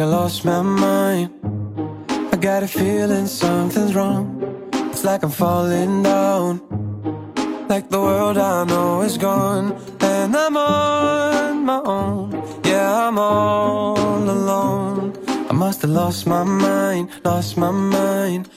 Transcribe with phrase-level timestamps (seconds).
[0.00, 1.30] I lost my mind.
[2.32, 4.24] I got a feeling something's wrong.
[4.90, 6.60] It's like I'm falling down.
[7.68, 9.72] Like the world I know is gone.
[10.00, 12.30] And I'm on my own.
[12.64, 15.14] Yeah, I'm all alone.
[15.50, 18.48] I must have lost my mind, lost my mind.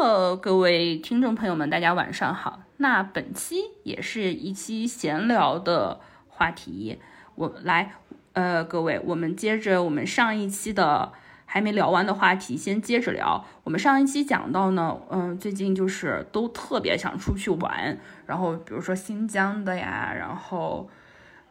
[0.00, 2.60] Hello 各位听众朋友们，大家晚上好。
[2.76, 5.98] 那本期也是一期闲聊的
[6.28, 7.00] 话题，
[7.34, 7.96] 我来，
[8.32, 11.10] 呃，各位，我们接着我们上一期的
[11.46, 13.44] 还没聊完的话题，先接着聊。
[13.64, 20.88] 我们上一期讲到呢，嗯，最近就是都特别想出去玩，然后比如说新疆的呀，然后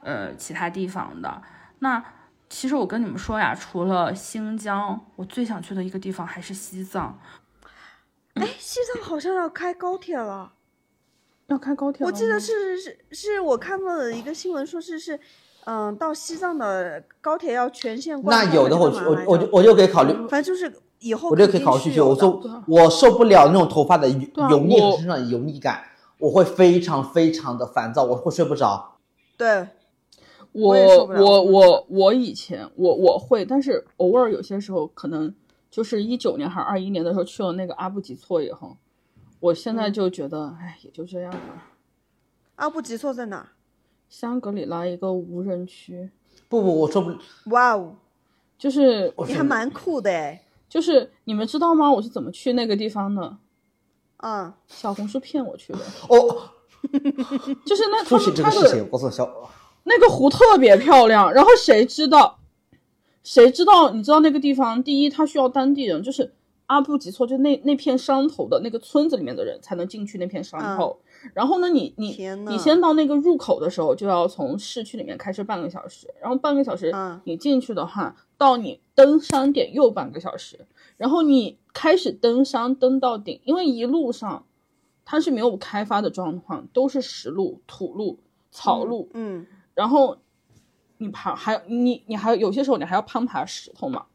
[0.02, 1.41] 呃其他地方的。
[1.80, 2.02] 那
[2.48, 7.20] 其实我跟你们说呀，除了新疆，我最想去的一个地方还是西藏。
[8.40, 10.52] 哎，西藏好像要开高铁了，
[11.48, 12.07] 要开高铁了？
[12.07, 15.20] 我记得是是是我看到的一个新闻，说是是，
[15.66, 22.02] 嗯，到西藏的高铁要全线关那有的我我我就我就可以考虑，反正就是以后我就可以考虑去去。
[22.02, 25.84] 我说我受不了那种头发的油腻和身上的油腻感，
[26.20, 28.96] 我会非常非常的烦躁，我会睡不着。
[29.38, 29.68] 对，
[30.52, 35.34] 我我我我以前我我会，但是偶尔有些时候可能
[35.78, 38.76] 就是一九年还是二一年的时候去了那个阿布吉措以后，
[39.40, 41.70] 我现嗯在就觉得，哎，也就这样吧。
[42.56, 43.50] 阿布吉措在哪儿？
[44.10, 46.10] 香格里拉一个无人区，
[46.50, 47.16] 不不，我说不，
[47.52, 47.96] 哇哦，
[48.58, 51.92] 就是你还蛮酷的哎，就是你们知道吗？
[51.92, 53.38] 我是怎么去那个地方的？
[54.24, 56.50] 嗯，小红书骗我去的，哦，
[57.68, 59.38] 就是那他他的
[59.84, 62.40] 那个湖特别漂亮，然后谁知道，
[63.28, 63.92] 谁知道？
[63.92, 66.34] 你知道那个地方，第一，它需要当地人，就是
[66.68, 70.97] 阿布吉措，就那那片山头的那个村子里面的人才能进去那片山头。
[71.34, 72.16] 然后呢，你你
[72.48, 77.20] 你先到那个入口的时候，就要从市区里面开车半个小时，然后半个小时嗯。
[77.26, 84.46] 你进去的话，到你登山点又半个小时，然后你开始登山登到顶，因为一路上
[85.04, 88.20] 它是没有开发的状况，都是石路、土路、
[88.52, 90.18] 草路，嗯，然后
[90.97, 94.06] 你爬还有你你还有些时候你还要攀爬石头嘛，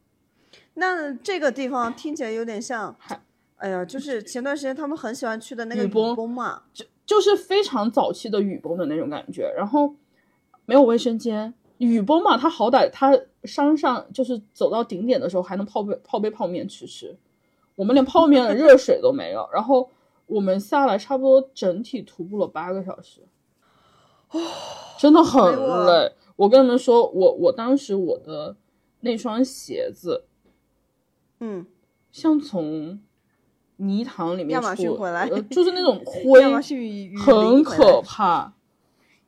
[0.73, 3.21] 那这个地方听起来有点像还，
[3.57, 9.95] 哎呀，就是前段时间他们很喜欢去的那个雨雨崩崩嘛，就就是非常早期的雨崩的那种感觉，然后
[10.65, 11.53] 没有卫生间。
[11.79, 13.11] 雨崩嘛，它好歹它
[13.43, 17.17] 山上就是走到顶点的时候还能泡杯泡杯泡面吃吃，
[17.75, 19.49] 我们连泡面的热水都没有。
[19.51, 19.89] 然后
[20.27, 23.21] 我们下来差不多整体徒步了八个小时，
[24.97, 25.43] 真的很
[25.87, 26.13] 累。
[26.43, 28.57] 我跟你们说，我我当时我的
[28.99, 30.25] 那双鞋子
[31.39, 31.65] 嗯，
[32.11, 32.99] 像从
[33.77, 38.53] 泥塘里面亚马逊出回来呃就是那种灰，亚马逊雨雨很可怕。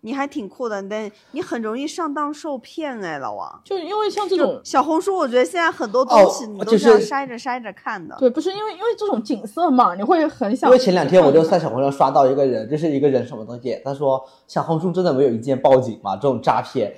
[0.06, 3.60] 你还挺酷的，但你很容易上当受骗哎，老王。
[3.64, 8.16] 就因为像这种，小红书，我觉得现在很多东哦西你都是要筛着筛着看的。
[8.20, 10.70] 对，不是因为因为这种景色嘛，你会很想。
[10.70, 16.16] 因为前两天我就在小红书刷到一个人，就是一个人什么东西，他说小红书真的没有一键报警吗？
[16.16, 16.96] 这种诈骗，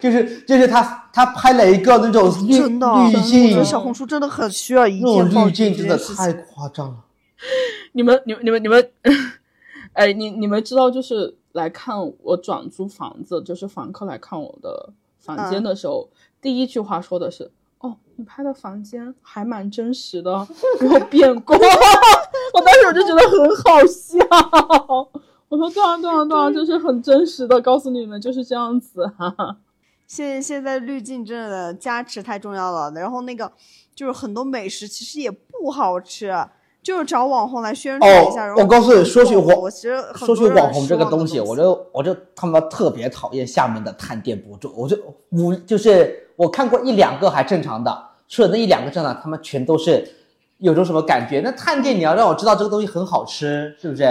[0.00, 6.32] 就是就是他他拍了一个那种滤真的，滤我觉镜得，小红书真的很需要一键报滤镜真的太。
[6.32, 6.96] 夸张了。
[7.92, 8.90] 你们你们你们你们，
[9.94, 16.08] 哎，你你们知道就是来看我转租房子，就是房客来看我的房间的时候，
[16.40, 17.50] 第一句话说的是。
[17.80, 20.48] 哦，你拍的房间还蛮真实的，
[20.80, 21.54] 没有变过。
[21.54, 24.18] 我当时我就觉得很好笑。
[25.48, 29.06] 我说对啊对啊对啊，就是很真实的告诉你们就是这样子。
[29.16, 29.58] 哈哈。
[30.08, 33.52] 现现在滤镜真的加持太重要了，然后那个
[33.94, 36.32] 就是很多美食其实也不好吃，
[36.82, 38.46] 就是找网红来宣传一下。
[38.46, 44.96] 然后哦我告诉你，说起我网，我其实说起网红这个东西，我就我就他妈特别讨厌厦门的探店博主，我就
[45.30, 50.08] 我就是我看过一两个还正常的，除了那一两个正常，他们全都是
[50.58, 51.40] 有种什么感觉。
[51.40, 54.04] 那探店你要让我知道这个东西很好吃，是不是？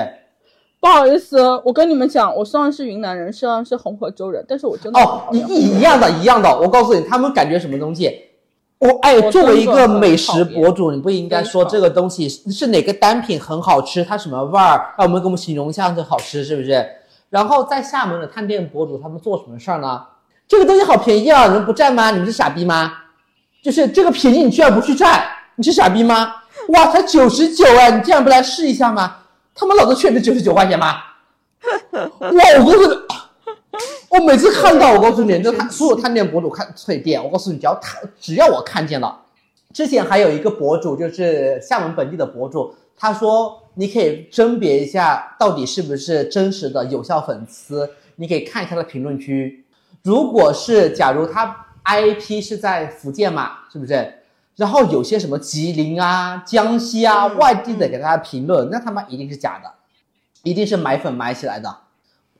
[0.79, 6.47] 不好意思，我跟你们讲，我虽然是云南人，虽然是红河州人，但是我真的哦，一一样的，一样的。
[6.47, 8.26] 我告诉你，他们感觉什么东西？
[8.79, 14.93] 我哎，作为一个美食博主，你不应该说这个东西是哪个单品很好吃，它什么味儿？
[14.97, 16.85] 让我们给我们形容一下这好吃是不是？
[17.29, 20.01] 然后在厦门的探店博主，他们做什么事儿呢？
[20.47, 22.11] 这个东西好便宜啊，你们不占吗？
[22.11, 22.93] 你们是傻逼吗？
[23.63, 25.25] 就是这个便宜你居然不去占，
[25.55, 26.35] 你是傻逼吗？
[26.69, 29.15] 哇，才九十九哎，你竟然不来试一下吗？
[29.55, 30.97] 他们老子缺这九十九块钱吗？
[31.91, 32.93] 哇，我告诉你，
[34.17, 39.21] 我每次看到，我告诉你，就他所有探店博主看退店，我告诉你，只要他只要我看见了，
[39.71, 49.63] 之前还有一个博主，就是厦门本地的博主，他说你可以甄别一下到底是不是真实的有效粉丝，你可以看一下他的评论区。
[50.01, 54.13] 如果是假如他 IP 是在福建嘛，是不是？
[54.55, 59.71] 然后有些什么吉林啊、江西啊、嗯外地的给大家评论，那他妈一定是假的，
[60.41, 61.77] 一定是买粉买起来的。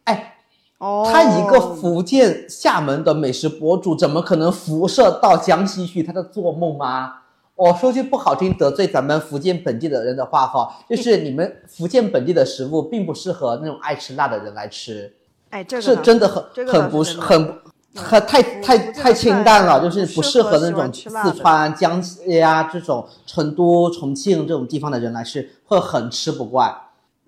[0.06, 0.37] 哎，
[0.78, 6.04] 哦，他一个福建厦门的美食博主，怎么可能辐射到江西去？
[6.04, 7.22] 他在做梦吗？
[7.56, 15.12] 我说句不好听，得罪咱们福建本地的人的话哈， 就是你们福建本地的食物并不适合那种爱吃辣的人来吃，
[15.50, 17.60] 哎，这个是真的很这个很不很
[17.96, 26.72] 很太太太清淡了，就是不不适合那种四川、江西呀、这种成都、重庆这种地方的人来吃，会很吃不惯。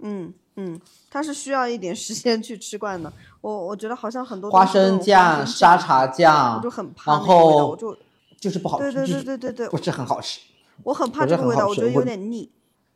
[0.04, 0.80] 嗯嗯，
[1.10, 3.12] 他是需要一点时间去吃惯的。
[3.42, 7.98] 我我觉得好像很多花生酱、沙茶酱我酱就，很怕然那个味道，后我就
[8.40, 10.42] 就是不好吃，对对对对对对不是很好吃。
[10.84, 12.52] 我很怕这个味道，我觉得有点腻。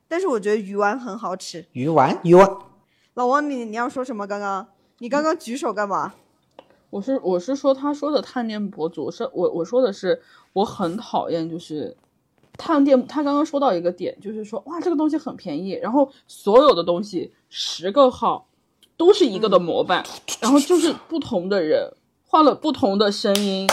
[0.07, 1.65] 但是我觉得鱼丸很好吃。
[1.71, 2.57] 鱼丸，鱼丸，
[3.15, 4.27] 老王，你你要说什么？
[4.27, 4.67] 刚刚
[4.99, 6.13] 你刚刚举手干嘛？
[6.89, 10.21] 我是我是说他说的探店博主，是我我说的是
[10.53, 11.97] 我很讨厌就是
[12.57, 18.47] 探店，他刚刚说到一个点，就是说哇这个东西很便宜，然后所有的东西十个号
[18.97, 20.03] 都是一个的模板，
[20.39, 21.91] 然后就是不同的人
[22.27, 23.67] 换了不同的声音，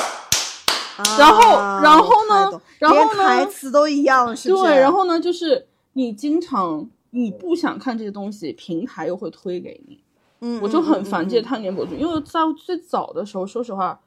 [1.19, 4.49] 然后啊然后呢然后呢台词都一样，是？
[4.49, 10.03] 对，然后呢就是你经常你不想看这些东西，平台又会推给你。
[10.43, 14.01] 嗯，我就很烦这些嗯探店博主，因为在最早的时候，说实话，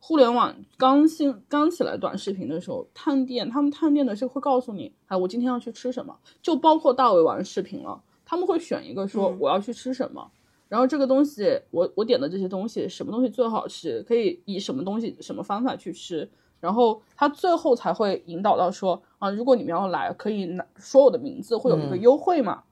[0.00, 10.30] 互联网刚兴刚起来短视频的时候，探店他们探店的是会告诉你，哎，我今天要去吃什么，就包括大胃王视频了，他们会选一个说嗯我要去吃什么，
[10.68, 16.28] 然后这个东西我我点的这些东西什么东西最好吃，可以以什么东西什么方法去吃，
[16.60, 22.64] 然后他最后才会引导到说啊，如果你们要来，可以拿说我的名字，会有一个嗯优惠嘛。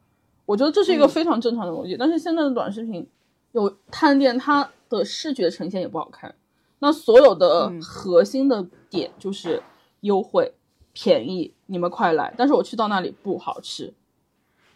[0.47, 3.07] 我觉得这是一个非常正常的逻辑，但是现在的短视频
[3.53, 6.35] 有探店，它的视觉呈现也不好看。
[6.81, 9.63] 那所有的嗯核心的点就是
[10.01, 10.53] 优惠、
[10.93, 12.35] 便宜，你们快来。
[12.37, 13.95] 但是我去到那里不好吃，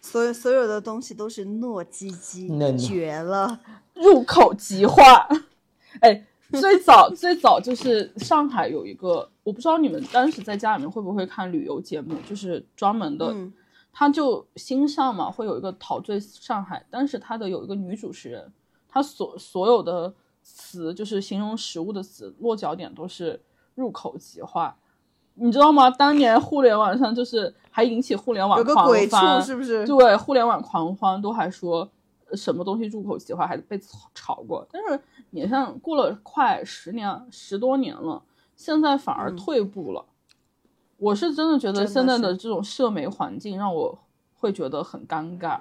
[0.00, 3.60] 所有所有的东西都是糯叽叽，嫩绝了。
[3.94, 5.28] 入口即化。
[6.00, 13.26] 哎，最早最早就是上海有一个，我不知道你们当时在家里面会不会看旅游节目，就是专门的。
[13.32, 13.52] 嗯
[13.90, 18.52] 它就新上嘛，会有一个陶醉上海，但是他的有一个女主持人，
[18.88, 23.40] 她所所有的词就是形容食物的词，落脚点都是
[23.74, 24.76] 入口即化，
[25.40, 25.90] 你知道吗？
[25.90, 29.86] 当年互联网上就是还引起互联网狂有个鬼畜欢，是不是？
[29.86, 31.88] 对，互联网狂欢都还说
[32.30, 34.66] 呃什么东西入口即化，还被炒炒过。
[34.70, 35.00] 但是
[35.30, 38.22] 你像过了快十年、十多年了，
[38.56, 40.04] 现在反而嗯退步了。
[40.96, 43.96] 我是真的觉得现在的这种社媒环境让我
[44.34, 45.60] 会觉得很尴尬，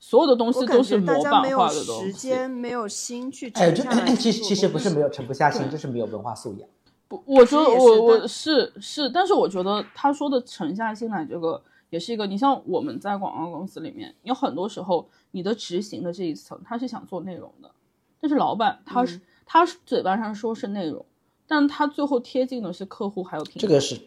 [0.00, 2.06] 所有的东西都是模板化的东西。
[2.06, 6.68] 时间，没有心去哎，这沉下来 其实其实不是没有沉不下心，对这是没有文化素养。
[7.18, 17.70] 不，我觉得其实也是我我是是，但是我觉得他说的沉下心来这个也是一个，你像我们在广告公司里面，有很多时候你的执行的这一层他是想做内容的，
[18.20, 21.04] 但是老板他是、嗯他嘴巴上说是内容，
[21.46, 24.00] 但他最后贴近的是客户还有品牌，这个是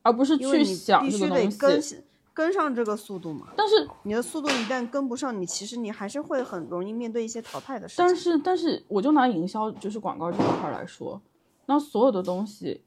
[0.00, 1.98] 而不是因为你去想必须得这个东跟西。
[2.32, 3.48] 跟上这个速度嘛。
[3.54, 8.04] 但是你的速度一旦跟不上，你其实你还是会很容易面对一些淘汰的事情。
[8.06, 11.20] 但是但是我就拿营销就是广告这一块儿来说，
[11.68, 12.80] 那所有的东西，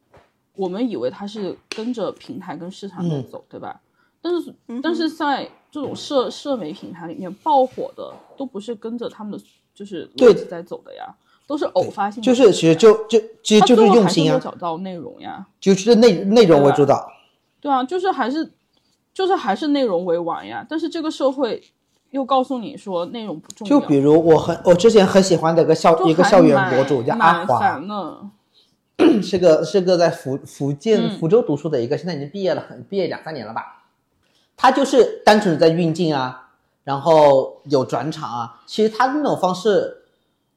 [0.56, 3.80] 我们以为它是跟着平台跟市场在嗯走，对吧？
[4.24, 9.40] 但是但是在这种社社媒平台里面爆火的，都不是跟着他们的
[9.74, 17.08] 就是对逻辑在走的呀，都是偶发性就是其实就就其实就是用心啊，找到内容呀，就是内内容为主导。
[17.60, 18.52] 对啊，就是还是
[19.14, 20.66] 就是还是内容为王呀。
[20.68, 21.64] 但是这个社会
[22.10, 27.80] 又告诉你说内容不重要，就比如我很我之前很喜欢的一个校一个校园博主叫阿蛮华。
[29.22, 33.84] 是个是个在福福建嗯福州读书的一个，现在已经毕业了，很毕业两三年了吧。
[34.56, 36.50] 他就是单纯的在运镜啊，
[36.84, 38.62] 然后有转场啊。
[38.66, 40.04] 其实他那种方式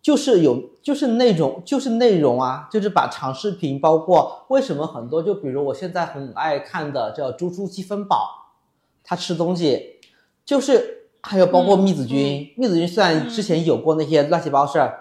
[0.02, 8.52] 就是有就是内容就是内容啊，就是把长视频，包括为什么很多就比如我现在很爱看的叫猪猪积分宝，
[9.02, 10.00] 他吃东西
[10.44, 15.00] 就是还有包括嗯密子君，密子君虽然之前有过那些乱七八糟事儿。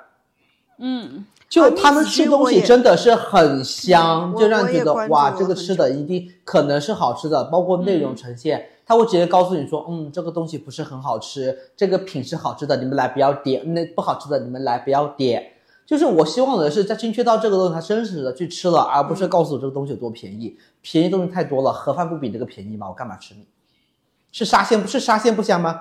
[0.78, 15.52] 嗯，就啊他们吃东西真的是很香，嗯就让你觉得哇，这个吃的一定可能是好吃的，包括内容呈现，他会直接告诉你说，嗯，这个东西不是很好吃，这个品是好吃的，你们来不要点，那不好吃的你们来不要点。
[15.86, 22.88] 就是我希望的是，在精确到这个东西，他真实的去吃了，而不是告诉我这个东西有多便宜，便宜东西太多了，盒饭不比这个便宜吗？
[22.88, 23.46] 我干嘛吃你？
[24.32, 25.80] 是沙县不是沙县不香吗？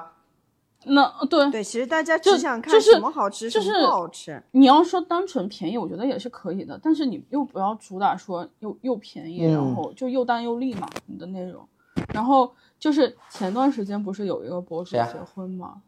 [0.86, 4.42] 那对对，其实大家就只想看什么好吃，就是什么不好吃。
[4.50, 11.66] 你要说单纯便宜，我觉得也是可以的，但是你又不要主打说又又便宜，嗯然后就又单又利嘛，你的内容。
[12.12, 15.82] 然后就是前段时间不是有一个博主结婚嘛，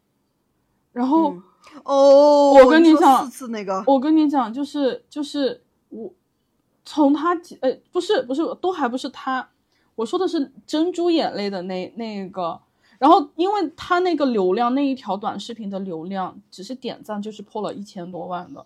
[0.92, 1.42] 然后嗯
[1.82, 6.12] 哦，我跟你说讲四次那个，我跟你讲，就是就是我
[6.84, 9.48] 从他结呃不是不是都还不是他，
[9.96, 12.60] 我说的是珍珠眼泪的那那个。
[12.98, 18.64] 然后，因为他那个流量，那一条短视频的流量，只是点赞就是破了一千多万的。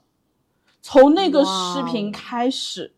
[0.80, 2.92] 从那个视频开始，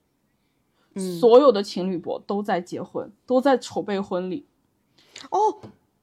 [0.94, 4.44] 嗯所有的情侣博都在结婚，都在筹备婚礼。
[5.30, 5.60] 哦，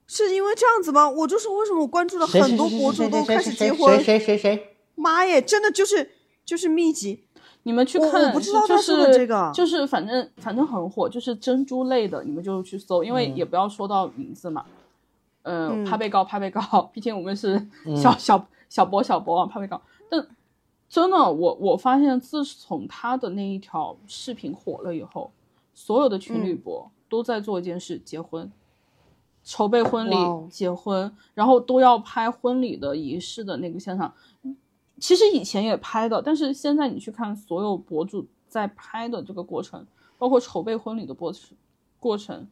[0.07, 1.10] 是因为这样子吗？
[1.10, 4.77] 我就是为什么我关注了很多博主都开始结婚谁，谁谁谁？
[4.96, 6.12] 妈耶，真的就是
[6.46, 7.24] 就是密集。
[7.63, 14.65] 你们去看，我不知道他是说的这个就是反正反正很火，就是珍珠类的，你们就去搜，因为也不要说到名字嘛。
[15.48, 16.62] 呃，嗯怕被告，怕被告，
[16.92, 19.82] 毕竟我们是小、小小博小博啊，怕被告。
[20.10, 20.27] 但
[20.89, 25.32] 真的，我我发现自从他的那一条视频火了以后，
[25.74, 28.51] 所有的情侣博都在做一件事，结婚。
[29.44, 30.16] 筹备婚礼
[30.50, 34.13] 结婚，然后都要拍婚礼的仪式的那个现场。
[35.00, 39.88] 其实以前也拍的，但是现在你去看所有博主在拍的这个过程，
[40.18, 41.56] 包括筹备婚礼的过程，
[41.98, 42.46] 过程，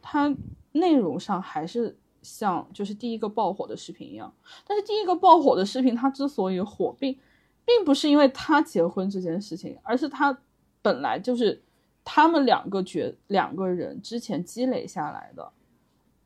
[0.00, 0.32] 它
[0.70, 4.32] 内容上还是像就是第一个爆火的视频一样。
[4.66, 7.16] 但是第一个爆火的视频，它之所以火，并
[7.64, 10.36] 并不是因为他结婚这件事情，而是他
[10.82, 11.62] 本来就是
[12.04, 15.52] 他们两个角两个人之前积累下来的，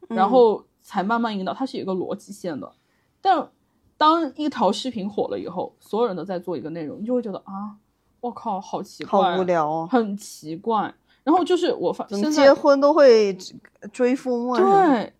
[0.09, 2.73] 然后才慢慢引导，它是有一个逻辑线的。
[3.21, 3.51] 但
[3.97, 7.77] 当一条视频火了以后，所有人都在做一个内容，你就会觉得啊，
[8.21, 10.93] 我靠，好奇怪，好无聊哦很奇怪。
[11.23, 13.35] 然后就是我发怎么现在结婚都会
[13.93, 14.61] 追风啊？
[14.61, 15.13] 对，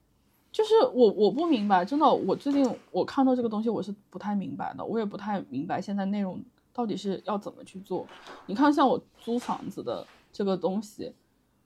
[0.55, 6.41] 就是我我不明白，真的，我最近我看到这个东西，我是不太明白的，我也不太明白现在内容
[6.73, 8.07] 到底是要怎么去做。
[8.47, 11.13] 你看，像我租房子的这个东西，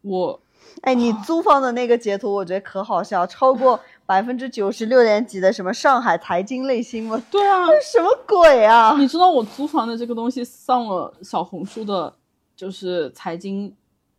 [0.00, 0.40] 我
[0.80, 8.96] 哎，你租房的那个截图，我觉得可好笑，超过百分之九十六点几的什么上海财经类新闻，对啊，什么鬼啊？
[8.98, 12.14] 你知道我租房的这个东西上了小红书的，
[12.56, 13.76] 就是财经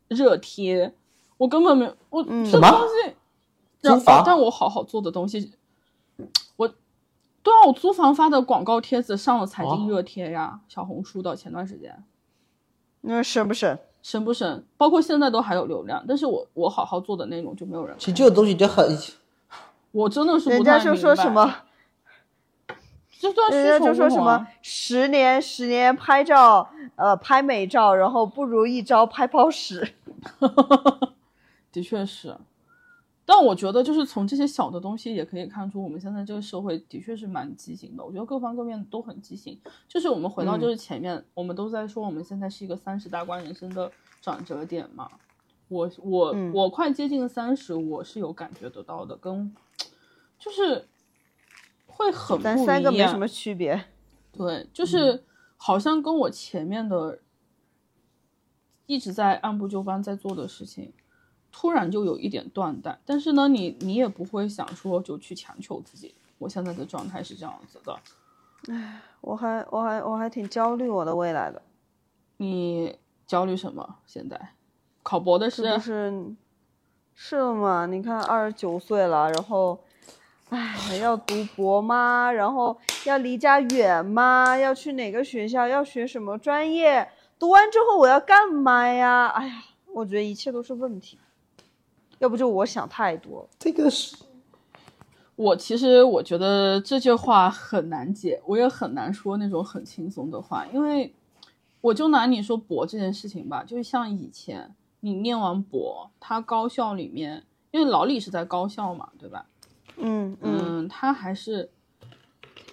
[0.10, 0.94] 热贴，
[1.38, 3.16] 我根本没有我这什么东西，然
[3.82, 5.54] 租房但我好好做的东西，
[6.58, 6.68] 我
[7.42, 12.04] 对啊，我租房发的广告帖子上了财经哦热贴呀，小红书的前段时间
[13.02, 13.78] 你说是不是？
[14.02, 14.66] 神不神？
[14.78, 18.98] 包括现在都还有流量，但是我我好好做的内容就没有人，其实这个东西就很，
[19.92, 21.54] 我真的是人家就说什么，
[23.20, 29.96] 就算人家需求就说什么十年十年拍照，呃，拍美照，然后不如一朝拍泡屎。
[31.72, 32.38] 的确是，
[33.32, 38.04] 但我觉得就是从这些小的东西也可以看出，我们现在这个社会的确是蛮畸形的。
[38.04, 39.56] 我觉得各方各面都很畸形。
[39.88, 45.08] 就是我们回到嗯就是前面，我们都在说我们现在是一个三十大关人生的转折点嘛。
[45.68, 49.54] 我我、嗯我快接近三十，我是有感觉得到的，跟
[50.40, 50.88] 就是
[51.86, 53.80] 会很咱不一样三个没什么区别。
[54.32, 55.24] 对，就是
[55.56, 57.20] 好像跟我前面的
[58.88, 60.92] 一直在按部就班在做的事情，
[61.52, 63.00] 突然就有一点断代。
[63.06, 66.14] 但是呢，你你也不会想说就去强求自己。
[66.38, 68.00] 我现在的状态是这样子的，
[68.74, 71.62] 唉我还我还我还挺焦虑我的未来的，
[72.38, 73.98] 你焦虑什么？
[74.06, 74.40] 现在
[75.04, 76.36] 考博的是不是是？
[77.14, 77.86] 是的嘛？
[77.88, 79.78] 你看二十九岁了，然后，
[80.48, 82.32] 唉，要读博吗？
[82.32, 84.58] 然后要离家远吗？
[84.58, 85.68] 要去哪个学校？
[85.68, 87.10] 要学什么专业？
[87.38, 89.28] 读完之后我要干嘛呀？
[89.28, 91.20] 哎呀，我觉得一切都是问题，
[92.20, 93.48] 要不就我想太多。
[93.58, 94.16] 这个是
[95.36, 101.14] 我其实我觉得这句话很难解，我也很难说那种很轻松的话，因为
[101.82, 109.46] 我就拿你说博这件事情吧，就像以前你念完博，他高校里面，因为老李是在高校嘛，对吧？
[109.96, 111.70] 嗯嗯，嗯，他还是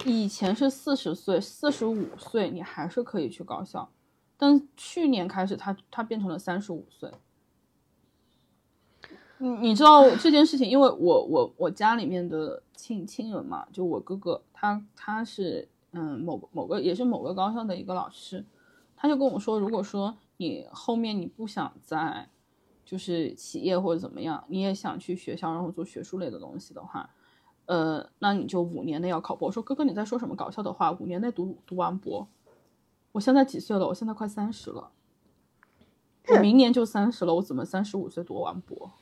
[0.05, 3.89] 以前是四十岁、四十五岁，你还是可以去高校，
[4.37, 7.09] 但去年开始他他变成了三十五岁。
[9.39, 18.45] 你你知道这件事情，因为我我我家里面的亲亲人嘛，就我哥哥，他他是嗯某某个也是某个高校的一个老师，
[18.97, 22.29] 他就跟我说，如果说你后面你不想在
[22.85, 27.11] 就是企业或者怎么样，你也想去学校然后做学术类的东西的话，
[27.67, 29.49] 呃，那你就五年内要考博。
[29.49, 30.93] 我说哥哥你在说什么搞笑的话？
[30.93, 32.27] 五年内读读完博，
[33.13, 33.87] 我现在几岁了？
[33.89, 34.91] 我现在快三十了，
[36.29, 38.93] 我明年就三十了，我怎么三十五岁读完博？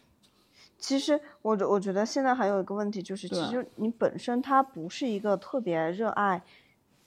[0.78, 6.42] 其实我觉我觉得现在还有一个问题就是，其实你本身他不是一个特别热爱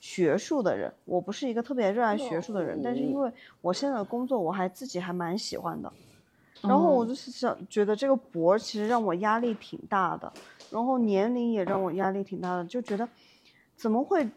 [0.00, 5.92] 学术的人，我不是一个特别热爱学术的人，但是因为我现在的工作我还自己还蛮喜欢的，
[6.62, 10.32] 然后我就是想觉得这个博儿其实让我压力挺大的，
[10.70, 13.08] 然后年龄也让我压力挺大的，就觉得
[13.76, 14.28] 怎么会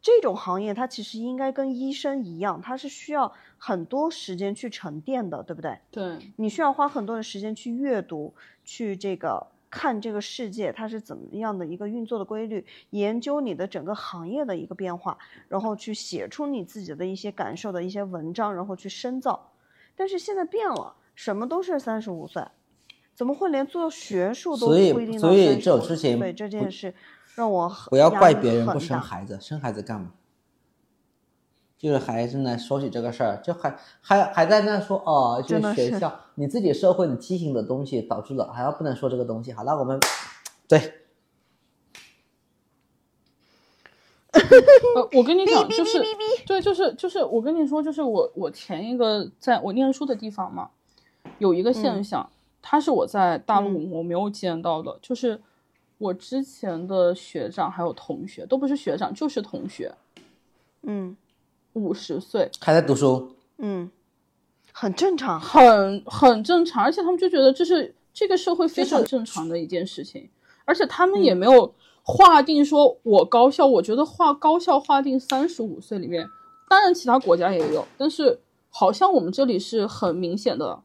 [0.00, 3.32] 这种行业它其实应该跟医生一样，它是需要
[3.64, 5.78] 很多时间去沉淀的，对不对？
[5.88, 15.16] 对，你需要花很多的时间去阅读，去这个看这个世界它是怎么样的一个运作的规律，研究你的整个行业的一个变化，
[15.46, 19.52] 然后去写出你自己的一些感受的一些文章，然后去深造。
[19.94, 22.44] 但是现在变了，什么都是三十五岁，
[23.14, 26.92] 怎么会连做学术都所以规定到所以所以这种事情对这件事
[27.36, 30.10] 让我很不要怪别人不生孩子，生孩子干嘛？
[31.82, 39.52] 就是孩子呢，说起这个事儿，就还还还在那说哦，就学校你自己社会你畸形的东西导致了，还要不能说这个东西。
[39.52, 39.98] 好那，我们
[40.68, 40.78] 对。
[44.32, 46.00] 呃，我跟你讲，就是
[46.46, 50.70] 对，就是就是我跟你说，就是我我前一个在我念书的地方嘛，
[51.38, 52.30] 有一个现象，
[52.62, 55.40] 它是我在大陆我没有见到的，就是
[55.98, 59.92] 我之前的学长还有同学都不是学长，就是同学，
[60.82, 61.16] 嗯
[61.74, 63.90] 五十岁，还在读书，嗯，
[64.72, 65.40] 很正常。
[65.40, 70.28] 很很正常，而且他们就觉得这是这个社会非常正常的一件事情，
[70.64, 76.28] 而且他们也没有划定说我高校，我觉得划高校划定三十五岁里面，
[76.68, 80.82] 当然其他国家也有，但是好像我们这里是很明显的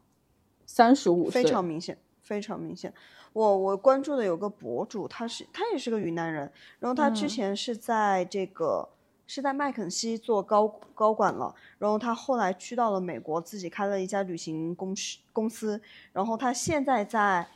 [0.64, 2.92] 三十五岁，非常明显，非常明显。
[3.34, 7.28] 我我关注的有个博主，他是他也是个云南人，然后他之嗯。
[7.28, 8.88] 前是在这个、
[9.28, 15.80] 是在麦肯锡做高高管了，然后他后来去到了美国，自己开了一家旅行公司公司，
[16.12, 17.46] 然后他现在在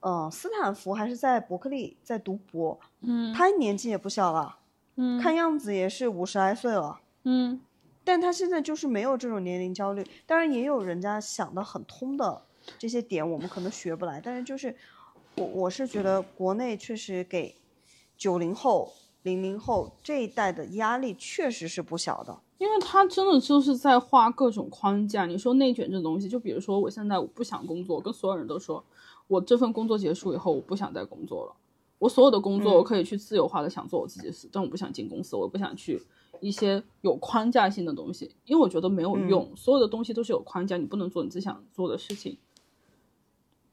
[0.00, 4.58] 呃斯坦福还是在伯克利在读博，嗯他年纪也不小了，
[4.96, 7.00] 嗯看样子也是五十来岁了。
[7.24, 7.60] 嗯
[8.04, 12.42] 但他现在就是没有这种年龄焦虑，当然也有人家想得很通的
[12.76, 14.20] 这些点，我们可能学不来。
[14.22, 14.76] 但是就是
[15.36, 17.56] 我我是觉得国内确实给
[18.18, 22.40] 九零后、零零后这一代的压力确实是不小的。
[22.58, 25.26] 因为他真的就是在画各种框架。
[25.26, 28.84] 你说内卷这东西，就比如说我现在我不想工作，跟所有人都说，
[29.26, 31.56] 我这份工作结束以后，我不想再工作了。
[31.98, 36.00] 我所有的工作，嗯我可以去自由化的想做我自己的事，但我不想进公司，我不想去
[36.40, 39.50] 一些有框架性的东西，因为我觉得没有用。
[39.56, 42.38] 所有的东西都是有框架，你不能做你自己想做的事情。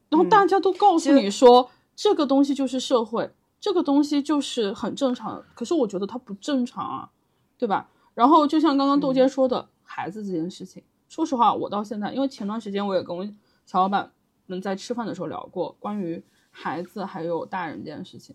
[0.08, 3.30] 然后大家都告诉你说，这个东西就是社会，
[3.60, 5.44] 这个东西就是很正常。
[5.54, 7.10] 可是我觉得它不正常啊，
[7.58, 7.88] 对吧？
[8.14, 13.24] 然后就像刚刚豆姐说的，孩子这件事情，说实话，我到现在，因为前段时间我也跟我
[13.64, 14.10] 小伙伴
[14.46, 18.34] 们在吃饭的时候聊过关于孩子还有大人这件事情。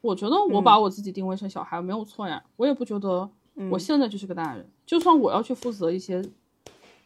[0.00, 3.28] 我觉得我把我自己定位成小孩没有错呀，我也不觉得
[3.70, 4.68] 我现在就是个大人。
[4.86, 6.20] 就算我要去负责一些，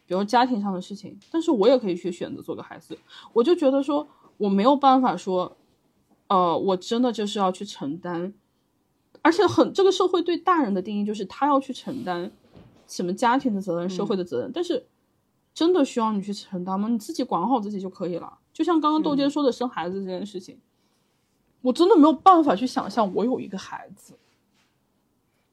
[0.05, 2.97] 比如家庭上的事情，但是我也可以去选择做个孩子。
[3.33, 5.55] 我就觉得说我没有办法说，
[6.27, 8.33] 呃，我真的就是要去承担，
[9.21, 12.31] 而且很这个社会对大人的定义就是他要去承担
[12.87, 14.85] 什么家庭的责任、社会的责任，但是
[15.53, 16.87] 真的需要你去承担吗？
[16.87, 18.37] 你自己管好自己就可以了。
[18.53, 20.59] 就像刚刚豆姐说的生孩子这件事情，
[21.61, 24.13] 我真的没有办法去想象我有一个孩子。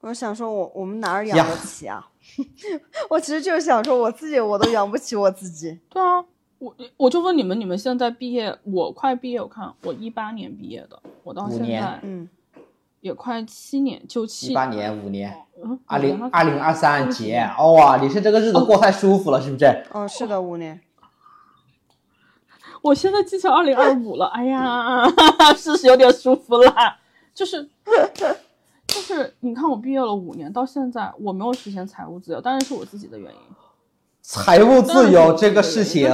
[0.01, 2.11] 我想说我我们哪儿养呀得起啊？
[3.09, 5.79] 我其实就是想说我自己我都养不起我自己。
[5.89, 6.23] 对啊，
[6.65, 12.27] 我我就问你们，你们现在毕业，我快毕业，我看我一八年毕业的，我到现在嗯，
[13.01, 19.85] 也快七年，就七八年五年，嗯，二零我二零二三几节，哇，你是这个日子过太舒服了，是不是？
[19.93, 20.81] 哦，是的，五年。
[22.81, 25.05] 我现在记成二零二五了，哎呀，
[25.57, 26.99] 是是有点舒服啦。
[27.35, 27.69] 就是
[28.87, 33.39] 就是，你看我毕业了五年，到现在我没有实现财务自由，当然是我自己的原因。
[34.23, 36.11] 财务自由这个事情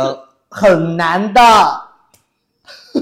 [0.51, 1.41] 很难的。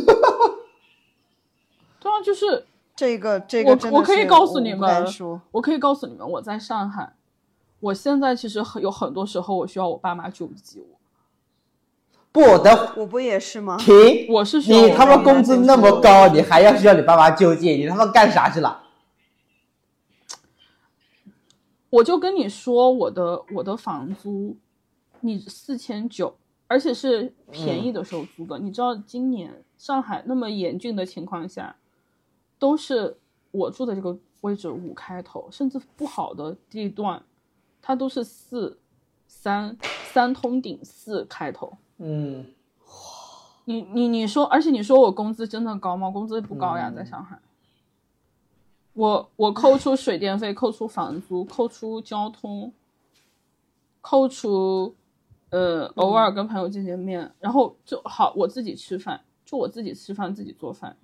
[1.98, 7.14] 对啊，就是这个这个我我可以告诉你们说，我可以告诉你们，我在上海，
[7.80, 10.98] 我现在其实很有很多时候我需要我爸妈救济我。
[12.30, 13.76] 不得我不也是吗？
[13.78, 14.26] 停！
[14.28, 18.82] 我是你他妈工资那么高，你还要需要你爸妈救济，你他妈干啥去了？
[21.90, 24.56] 我就跟你说，我的我的房租，
[25.20, 26.37] 你四千九，
[26.68, 28.59] 而且是便宜的时候租的。
[28.59, 31.74] 你知道今年上海那么严峻的情况下，
[32.59, 33.16] 都是
[33.50, 37.20] 我住的这个位置五开头，甚至不好的地段，
[37.83, 38.78] 它都是四
[39.26, 39.76] 三
[40.12, 41.72] 三通顶四开头。
[41.96, 42.46] 嗯，
[43.64, 46.11] 你你你说，而且你说我工资真的高吗？
[46.11, 47.40] 工资不高呀，嗯在上海。
[48.92, 52.72] 我我扣除水电费，扣除房租，扣除交通，
[54.00, 54.94] 扣除
[55.50, 60.96] 呃偶尔跟朋友见见面，然后就好我自己吃饭，就我自己吃饭自己做饭，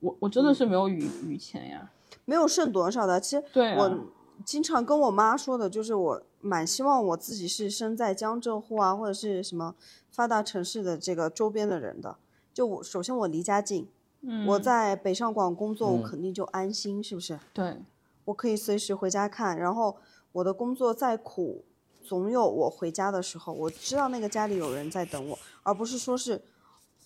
[0.00, 1.90] 我我真的是没有余余钱呀。
[2.24, 3.20] 没有剩多少的。
[3.20, 3.98] 其实对啊我
[4.44, 9.74] 经常跟我妈说的，就是我蛮希望我自己是身在江浙沪啊，或者是什么
[10.10, 12.16] 发达城市的这个周边的人的。
[12.52, 13.86] 就我首先我离家近，
[14.22, 17.38] 嗯，我在北上广工作，我嗯肯定就安心，是不是？
[17.52, 17.76] 对
[18.24, 19.96] 我可以随时回家看，然后
[20.32, 21.64] 我的工作再苦，
[22.04, 26.40] 总有我回家的时候，我知道那个家里有人在等我，而不是说是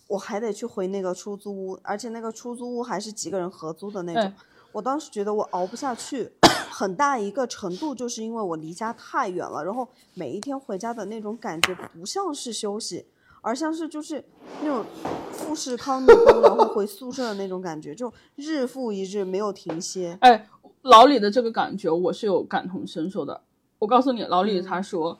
[0.09, 4.35] 我还得去回那个出租屋，而且那个出租屋还是几个人合租的那种哎。
[4.73, 6.31] 我当时觉得我熬不下去，
[6.71, 13.07] 很大一个程度就是因为我离家太远了，然后每一天回家的那种感觉不像是休息，
[13.41, 14.23] 而像是就是
[14.61, 14.85] 那种
[15.33, 20.19] 富士康女工然后回宿舍的那种感觉，就日复一日没有停歇。
[20.21, 20.47] 哎，
[20.83, 23.41] 老李的这个感觉我是有感同身受的。
[23.79, 25.19] 我告诉你，老李他说，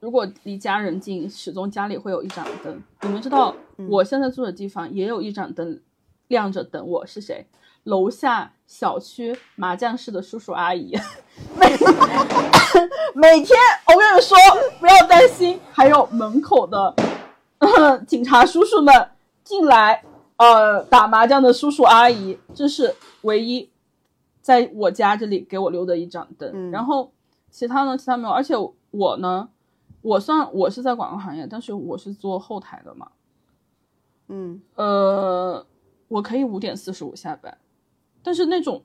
[0.00, 2.82] 如果离家人近，始终家里会有一盏灯。
[3.02, 3.54] 你们知道，
[3.88, 5.80] 我现在住的地方也有一盏灯
[6.28, 7.46] 亮着等我，是谁？
[7.84, 10.92] 楼下小区麻将室的叔叔阿姨，
[11.56, 11.68] 每
[13.14, 13.56] 每天
[13.86, 14.36] 我跟你说，
[14.80, 16.94] 不要担心，还有门口的
[18.06, 18.92] 警察叔叔们
[19.44, 20.02] 进来，
[20.36, 23.70] 呃，打麻将的叔叔阿姨，这是唯一
[24.42, 26.50] 在我家这里给我留的一盏灯。
[26.52, 27.12] 嗯然后
[27.56, 28.30] 其他呢，其他没有。
[28.34, 28.54] 而且
[28.90, 29.48] 我呢，
[30.02, 33.12] 我算我是在广告行业，但是我是做后台的嘛，
[34.28, 35.66] 嗯呃，
[36.08, 37.56] 我可以五点四十五下班，
[38.22, 38.82] 但是那种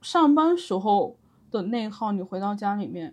[0.00, 1.16] 上班时候
[1.50, 3.12] 的内耗，你回到家里面，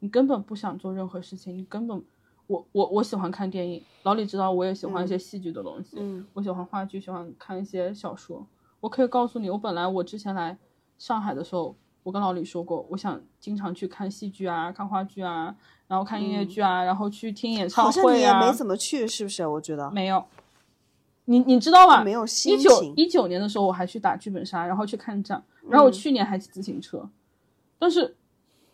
[0.00, 2.04] 你根本不想做任何事情，你根本，
[2.48, 8.46] 我我我喜欢看电影，老李知道我也喜欢一些戏剧的东西，嗯我喜欢话剧，喜欢看一些小说。
[8.80, 10.58] 我可以告诉你，我本来我之前来
[10.98, 11.74] 上海的时候，
[12.08, 15.54] 我跟老李说过，我想经常去看戏剧啊，看话剧啊，
[15.86, 18.40] 然后看音乐剧啊，然后去听演唱嗯好像你也会啊。
[18.40, 19.46] 没怎么去，是不是？
[19.46, 20.24] 我觉得没有，
[21.26, 22.02] 你你知道吧？
[22.02, 27.06] 没有心一九一九年的时候，我还去打剧本杀，然后去看展，然后我嗯去年还骑自行车。
[27.78, 28.16] 但是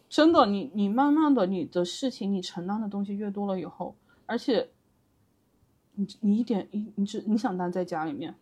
[0.09, 4.69] 真的，你你慢慢的，你的事情，你承担的东西越多了以后，而且
[5.97, 8.33] 你你一点你你只你想待在家里面，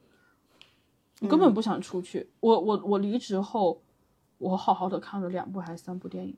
[1.21, 2.29] 你根嗯本不想出去。
[2.41, 3.81] 我我我离职后，
[4.43, 6.37] 我好好的看了两部还是三部电影。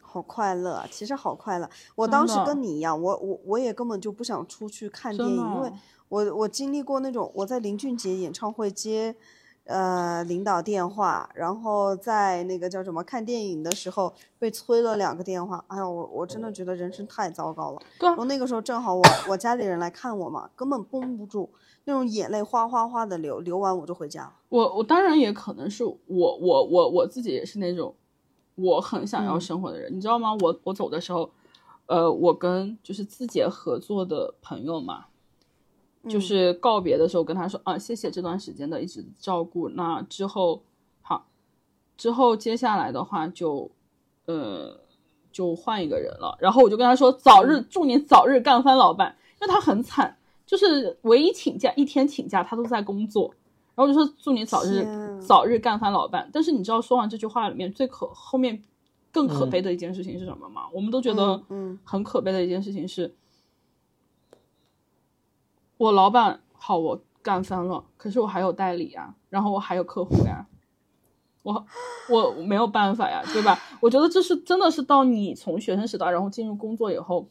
[0.00, 1.70] 好快乐啊，其实好快乐。
[1.94, 5.72] 我当时跟你一样，我我我也根本就不想出去看电影，因为
[6.08, 9.14] 我我经历过那种我在林俊杰演唱会接
[9.64, 17.80] 呃领导电话，然后在那个叫什么看电影的时候被催了两个电话，哎呀我我真的觉得人生太糟糕了。
[17.98, 21.50] 对啊然后那个时候正好我我家里人来看我嘛，根本绷不住，
[21.84, 24.32] 那种眼泪哗哗哗的流，流完我就回家了。
[24.48, 27.94] 我我当然也可能是我我我我自己也是那种
[28.56, 30.34] 我很想要嗯生活的人，你知道吗？
[30.40, 31.30] 我我走的时候，
[31.86, 35.06] 呃，我跟就是字节合作的朋友嘛，
[36.08, 36.20] 就嗯。
[36.20, 40.62] 是告别的时候跟他说啊，谢谢这段时间的一直照顾，那之后
[41.02, 41.26] 好，
[41.96, 43.70] 之后接下来的话就
[44.26, 44.80] 呃
[45.32, 47.48] 就换一个人了，然后我就跟他说早嗯。
[47.48, 53.34] 日祝你早日干翻老板，因为他很惨，就是唯一请假一天请假他都在工作。
[53.74, 54.86] 然后我就说祝你早日
[55.20, 56.28] 早日干翻老板。
[56.32, 58.62] 但是你知道说完这句话里面最可后面
[59.12, 59.50] 更可嗯。
[59.50, 60.62] 悲的一件事情是什么吗？
[60.72, 61.78] 我们都觉得嗯嗯。
[61.84, 63.14] 很可悲的一件事情是，
[65.80, 70.46] 我老板好我干翻了，可是我还有代理啊，然后我还有客户呀、
[71.42, 71.66] 我
[72.10, 73.58] 我没有办法呀，对吧？
[73.80, 77.26] 我觉得这是真的是到你从学生时代然后进入工作以后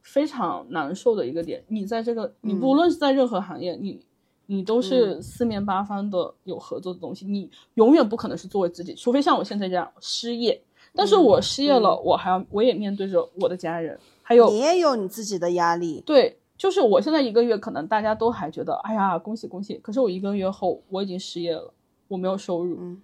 [0.00, 1.62] 非常难受的一个点。
[1.68, 4.02] 你在这个你不论是在任何行业，你
[4.46, 10.62] 你都是四面八方的有合作的东西，你永远不可能是作为自己，除非像我现在这样失业。
[10.94, 16.02] 但是我失业了，我还要我也面对着我的家人，还有你也有你自己的压力。
[16.06, 19.78] 对，就是我现在一个月，可能大家都还觉得，哎呀，恭喜恭喜。
[19.78, 21.72] 可是我一个月后，我已经失业了，
[22.06, 22.76] 我没有收入。
[22.78, 23.00] 嗯，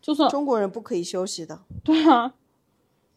[0.00, 1.60] 就算中国人不可以休息的。
[1.82, 2.32] 对啊，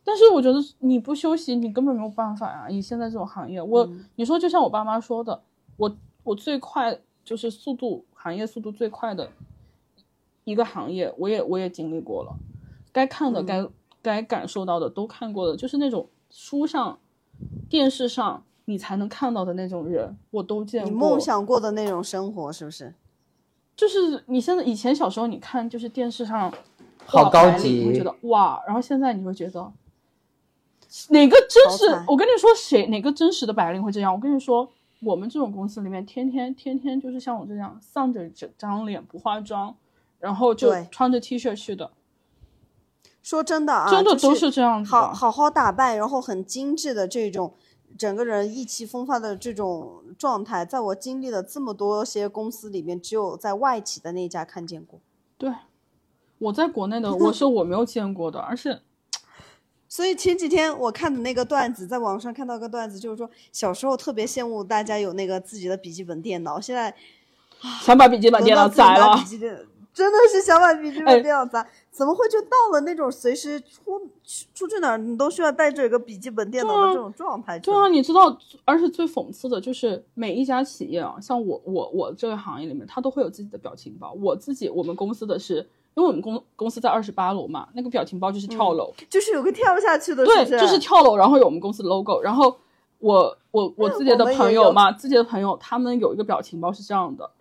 [0.04, 5.42] 但是我觉得你不休息，你根本没有办法呀、以现在这种行业，我、你说就像我爸妈说的，
[5.78, 9.32] 我我最快就是速度行业速度最快的
[10.44, 12.36] 一个行业，我也我也经历过了，
[12.92, 13.66] 该看的、该
[14.02, 17.00] 该感受到的都看过了，就是那种书上、
[17.70, 20.92] 电视上你才能看到的那种人，我都见过。
[20.92, 22.94] 你梦想过的那种生活，是不是？
[23.78, 26.52] 就是你现在以前小时候你看就是电视上
[27.06, 29.72] 好白领高级你会觉得哇，然后现在你会觉得
[31.10, 32.04] 哪个真实？
[32.08, 34.14] 我跟你说谁哪个真实的白领会这样？
[34.14, 34.68] 我跟你说，
[35.02, 39.74] 我们这种公司里面，天天天天就是像我这样丧着整张脸不化妆，
[40.20, 41.92] 然后就穿着 T 恤去的，
[43.22, 44.98] 说真的啊，真的都是这样子的。
[44.98, 47.54] 好好好打扮，然后很精致的这种，
[47.96, 55.00] 整个人意气风发的这种状态，在我经历了这么多些公司里面，只有在外企的那一家看见过。
[55.38, 55.54] 对，
[56.40, 58.82] 我在国内的我是我没有见过的，而且
[59.88, 66.94] 所以前几天我看的那个段子，在网上看到个段子，就是说小时候特别羡慕大家有那个自己的笔记本电脑，现在
[67.82, 71.66] 想把笔记本电脑轮到自己宰了真的是想把笔记哎本电脑砸，
[71.98, 77.58] 怎么会就到了那种随时出出出去哪儿你都需要带着一个笔记本电脑的这种状态？
[77.58, 84.14] 对啊，，你知道，而且最讽刺的就是每一家企业啊，像我我我这个行业里面，它都会有自己的表情包。
[84.22, 85.56] 我自己我们公司的是，
[85.96, 92.56] 因为我们公公司在二十八楼嘛，那个表情包就是跳楼，就是有个跳下去的，对，就是跳楼，然后有我们公司的 logo，然后
[93.00, 97.32] 我我我自己的朋友嘛，自己的朋友他们有一个表情包是这样的，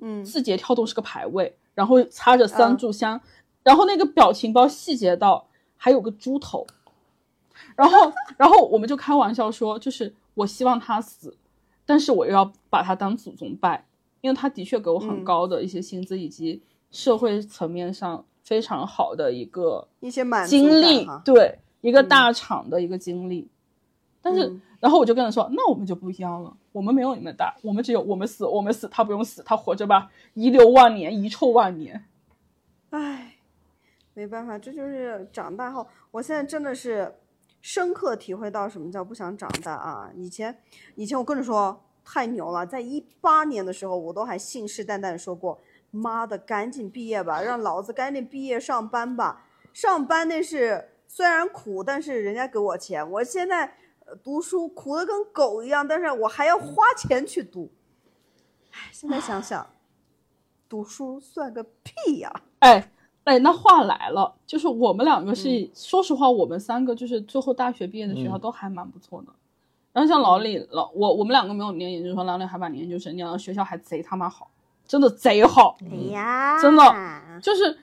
[0.00, 3.20] 嗯，字节跳动是个排位，然后插着三嗯炷香，
[3.62, 5.46] 然后那个表情包细节到
[5.76, 6.66] 还有个猪头，
[7.76, 11.36] 然后然后我们就开玩笑说，就是我希望他死，
[11.84, 13.86] 但是我又要把他当祖宗拜，
[14.20, 23.48] 因为他的确给我很嗯高的一些薪资以及社会层面上非常好的一个一些满经历，对一个嗯大厂的一个经历。
[24.22, 32.06] 但是，嗯然后我就跟他说，那我们就不一样了，我们没有你们大，我们只有我们死，我们死，他不用死，他活着吧，遗留万年，遗臭万年。
[32.88, 33.29] 唉，
[34.14, 37.14] 没办法，这就是长大后，我现在真的是
[37.60, 40.10] 深刻体会到什么叫不想长大啊！
[40.14, 40.62] 以前，
[40.94, 49.46] 以前我跟你说太牛了，在一八年的时候，我都还信誓旦旦说过，妈的，赶紧毕业吧，让老子赶紧毕业上班吧。
[49.72, 53.08] 上班那是虽然苦，但是人家给我钱。
[53.08, 53.76] 我现在
[54.22, 57.70] 读书苦的跟狗一样，但是我还要花钱去读。
[58.72, 59.70] 唉，现在想想，
[60.68, 62.90] 读书算个屁呀、哎
[63.24, 69.28] 哎，那话来了，就是我们两个是，说实话，我们三个就是最后大学毕业的学校嗯都还蛮不错的。
[69.92, 74.48] 然后像老李老我我们两个没有念研究生，老李还把研究生念了，学校还贼他妈好，
[74.86, 75.76] 真的贼好。
[75.82, 76.82] 哎呀，真的
[77.42, 77.78] 就是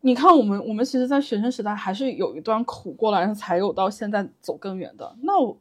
[0.00, 5.14] 你看我们我们其实，在学生时代还是有一段苦过来，然后才有到现在走更远的。
[5.22, 5.56] 那我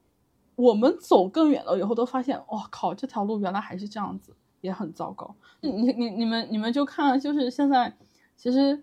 [0.56, 5.34] 我们走更远了以后，都发现，哇、靠，这条路原来还是这样子，也很糟糕。
[5.62, 7.94] 你你你你们你们就看，就是现在，
[8.42, 8.82] 其实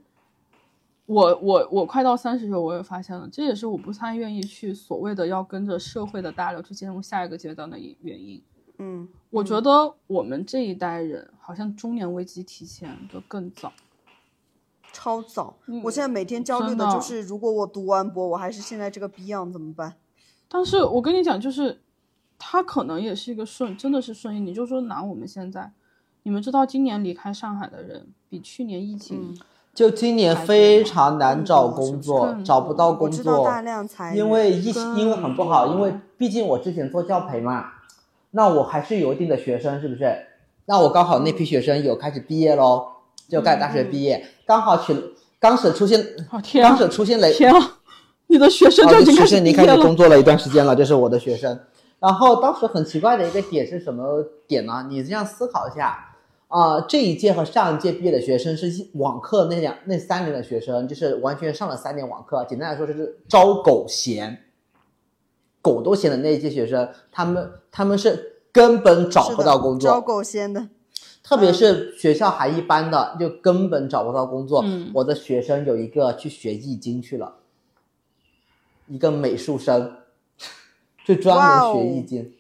[1.04, 8.40] 我我我快到三十岁，我也发现了，这也是我不太愿意去所谓的要跟着社会的大流去进入下一个阶段的一原因。
[8.78, 13.72] 嗯，我觉得我们这一代人好像中年危机提前的更早。
[14.92, 15.56] 超早。
[15.66, 19.96] 嗯我现在每天焦虑的的就是，如果我读完博，我还是现在这个逼样怎么办？
[20.46, 21.80] 但是我跟你讲，就是
[22.38, 24.46] 他可能也是一个顺，真的是顺应。
[24.46, 25.72] 你就说拿我们现在，
[26.28, 29.38] 你们知道今年离开上海的人比去年疫情，嗯
[29.74, 37.64] 就今年非常难找工作，多找不到工我知道作，大量裁，因为疫情，因为很不好，因为毕竟我之前做教培嘛，
[38.32, 40.04] 那我还是有一定的学生，是不是？
[40.66, 42.88] 那我刚好那批学生有开始毕业喽，
[43.26, 44.94] 就开始大学毕业，刚好去
[45.40, 45.98] 当时出现，
[46.30, 47.78] 哦天啊当时出现了天啊，
[48.26, 49.96] 你的学生已经学开始毕业生离开始工。
[49.96, 51.58] 作了一段时间了，这是我的学生。
[52.00, 54.86] 然后当时很奇怪的一个点是什么点呢？
[54.88, 56.07] 你这样思考一下，
[56.48, 62.44] 啊、这一届和上一届毕业的学生是一网课那两那三年的学生，就是完全上了三年网课。
[62.48, 64.44] 简单来说，就是招狗嫌，
[65.60, 70.68] 狗都嫌的那一届学生，他们他们是根本找不到工作招，狗嫌的。
[71.22, 74.62] 特别是学校还一般的，就根本找不到工作。
[74.64, 77.34] 嗯我的学生有一个去学易经去了，
[78.86, 79.98] 一个美术生，
[81.04, 82.32] 就专门学易经。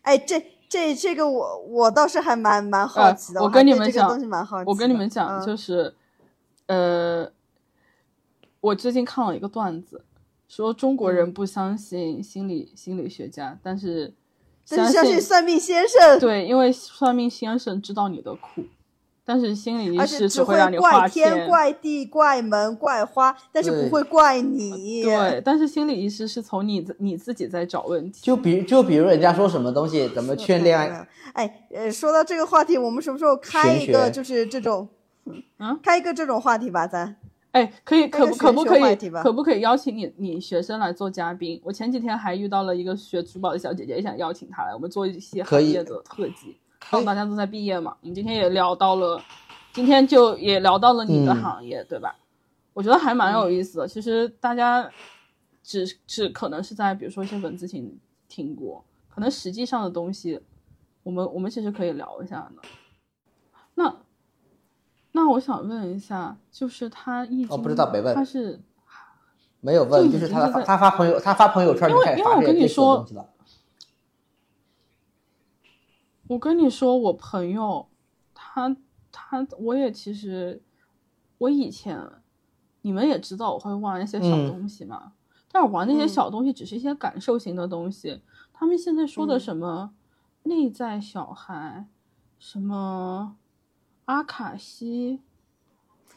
[0.00, 4.70] 哎，这这这个我我倒是还蛮蛮好呃奇的，我跟你们讲东西蛮好奇。
[4.70, 5.44] 我跟你们讲，嗯。
[5.44, 5.92] 就是，
[6.66, 7.28] 呃，
[8.60, 10.04] 我最近看了一个段子，
[10.46, 11.14] 说中国嗯。
[11.16, 14.14] 人不相信心理心理学家，但是
[14.68, 18.62] 但是相相信算命先生，对，因为算命先生知道你的苦，
[19.30, 21.46] 但是心理医而且只会让你怪花天、钱。
[21.46, 25.04] 怪地、怪门、怪花，但是不会怪你。
[25.04, 28.18] 对，但是心理医师是从你你自己在找问题。
[28.24, 34.88] 就比就比如人家说什么东西怎么劝恋爱，哎，呃，说到这个话题，我们什么时候开一个就是这种，
[35.60, 37.14] 嗯开一个这种话题吧，咱。
[37.52, 41.60] 哎，可以，可不可不可以可不可以邀请你你学生来做嘉宾？
[41.64, 46.56] 我前几天还遇到了一个学珠宝的小姐姐，也想邀请她来，我们做一些可以行业的特辑。
[46.80, 49.22] 刚好大家都在毕业嘛，我们今天也聊到了，
[49.72, 52.16] 今天就也聊到了你的嗯行业，对吧？
[52.72, 53.86] 我觉得还蛮有意思的。
[53.86, 54.90] 其实大家
[55.62, 60.40] 只只可能是在比如说一些文字型听过，可能实际上的东西，
[61.02, 62.62] 我们我们其实可以聊一下的。
[63.74, 63.96] 那
[65.12, 68.60] 那我想问一下，就是他易经，哦不知道没问他是
[69.60, 73.28] 没有问，就就是他他发朋友他发朋友圈因为因为我跟你说东西了。
[76.30, 77.88] 我跟你说，我朋友
[78.32, 78.76] 他
[79.10, 80.62] 他，我也其实
[81.38, 82.00] 我以前
[82.82, 85.10] 你们也知道我会玩一些小嗯东西嘛，
[85.50, 88.22] 但我玩那些嗯小东西只是一些感受型的东西。
[88.52, 89.90] 他们现在说的嗯什么
[90.44, 91.88] 内在小孩，
[92.38, 93.34] 什么
[94.04, 95.18] 阿卡西，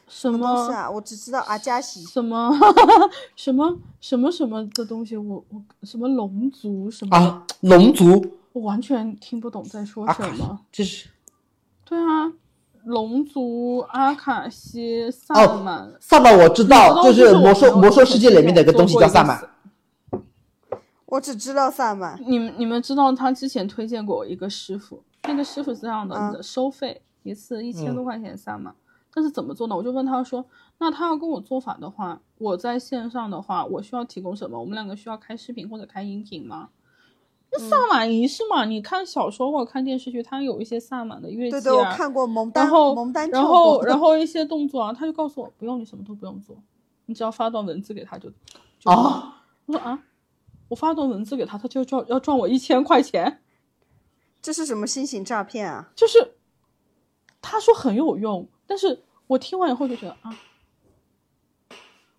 [0.06, 0.88] 什什么东么啊？
[0.92, 2.04] 我只知道阿加西。
[2.04, 2.52] 什么
[3.34, 10.60] 什么什么什么的东西，我我什么龙族什么，啊，龙族我完全听不懂在说什么。
[10.70, 11.08] 这是
[11.84, 12.32] 对啊，
[12.84, 19.50] 龙族、阿卡西、萨哦满，萨满，我知道，就是魔兽魔兽世界里面的一个东西叫萨满。
[21.06, 22.16] 我只知道萨满。
[22.24, 28.72] 你们你们知道他之前推荐过我一个师傅，那个师傅是这样的，嗯收费一次一千嗯多块钱萨满，
[29.12, 29.74] 但是怎么做呢？
[29.74, 30.44] 我就问他说，
[30.78, 34.60] 那他要跟我做法的话，我在线上的话，我需要提供什么？
[34.60, 36.68] 我们两个需要开视频或者开音频吗？
[37.58, 46.56] 萨满仪式嘛，你看小说或者看电视剧，它有一些萨满的乐器啊，对对，我看过蒙丹，然后蒙丹然后然后一些动作啊，他就告诉我不用，你什么都不用做，
[47.06, 48.28] 你只要发段文字给他就
[48.84, 50.02] 啊，我说啊，
[50.68, 53.40] 我发段文字给他，他就赚要赚我一千块钱，
[54.42, 55.90] 这是什么新型诈骗啊？
[55.94, 56.34] 就是
[57.40, 60.36] 他说很有用，但是我听完以后就觉得啊，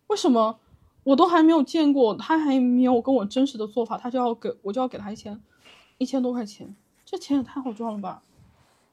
[0.08, 0.60] 为什么
[1.06, 5.40] 我都还没有见过，他还没有跟我真实的做法，他就要给我就要给他一千
[6.00, 8.24] 一千多块钱，这钱也太好赚了吧！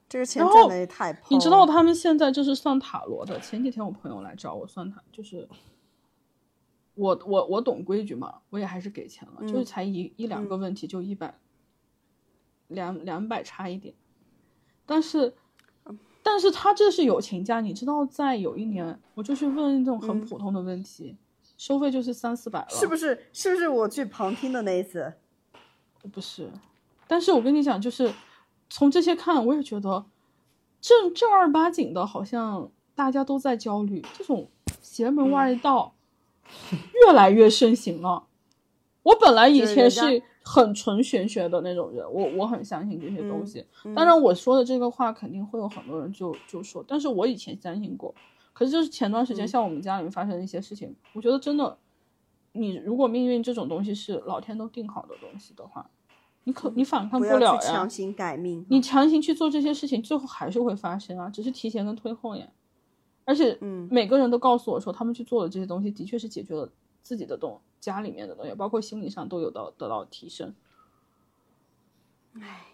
[0.08, 3.40] 这个钱赚的也太你知道他们现在就是算塔罗的。
[3.40, 5.48] 前几天我朋友来找我算塔，就是
[6.94, 11.34] 我我我懂规矩嘛，我也还是给钱了，就是嗯才一一两个问题就一百
[12.68, 13.94] 两两百差一点，
[14.84, 15.34] 但是
[16.22, 21.16] 但是他这是友情价，你知道，在有一年我就去问那种很嗯普通的问题，
[21.62, 23.26] 收费就是三四百了，是不是？
[23.32, 25.12] 是不是我去旁听的那一次？
[26.12, 26.50] 不是，
[27.06, 28.12] 但是我跟你讲，就是
[28.68, 30.04] 从这些看，我也觉得
[30.80, 35.94] 正正儿八经的，好像大家都在焦虑，这种邪门歪道
[37.06, 38.24] 越来越盛行了。
[39.04, 43.64] 我本来以前是很纯玄学的那种人，我我很相信这些东嗯西。
[43.84, 48.12] 嗯当然，我说的这个话肯定会有很多人就就说，但是我以前相信过。
[48.52, 51.78] 可是就是前段时间，嗯像我们家里面发生的一些事情，我觉得真的，
[52.52, 55.90] 你如果命运这种东西是老天都定好的东西的话，
[56.44, 57.88] 你可你反抗不了呀去强。
[57.88, 58.66] 行改命。
[58.68, 62.46] 你强行去做这些事情，最后还是会发生啊，只是提前跟推后呀。
[63.24, 66.68] 而且，嗯每个人都告诉我说，他们去做的这些东西，的确是解决了
[67.02, 70.52] 自己的东家里面的东西，包括心理上都有到得到提升。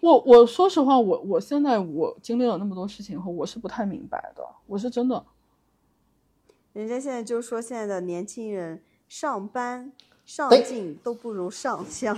[0.01, 5.23] 我我说实话，我我现在我经历了那么多事情后，我是不太明白的，我是真的，
[6.79, 9.91] 人家现在就说现在的年轻人上班
[10.25, 12.17] 上进都不如上香。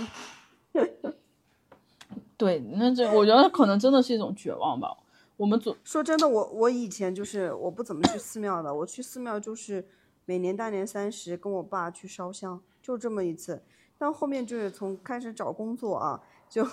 [2.37, 4.95] 对，那这我觉得可能真的是一种绝望吧。
[5.35, 9.83] 我们总说真的，我我以前就是我不怎么去寺庙的，我去寺庙就是
[10.25, 13.63] 每年大年三十跟我爸去烧香，就这么一次。
[13.97, 16.63] 但后面就是从开始找工作啊，就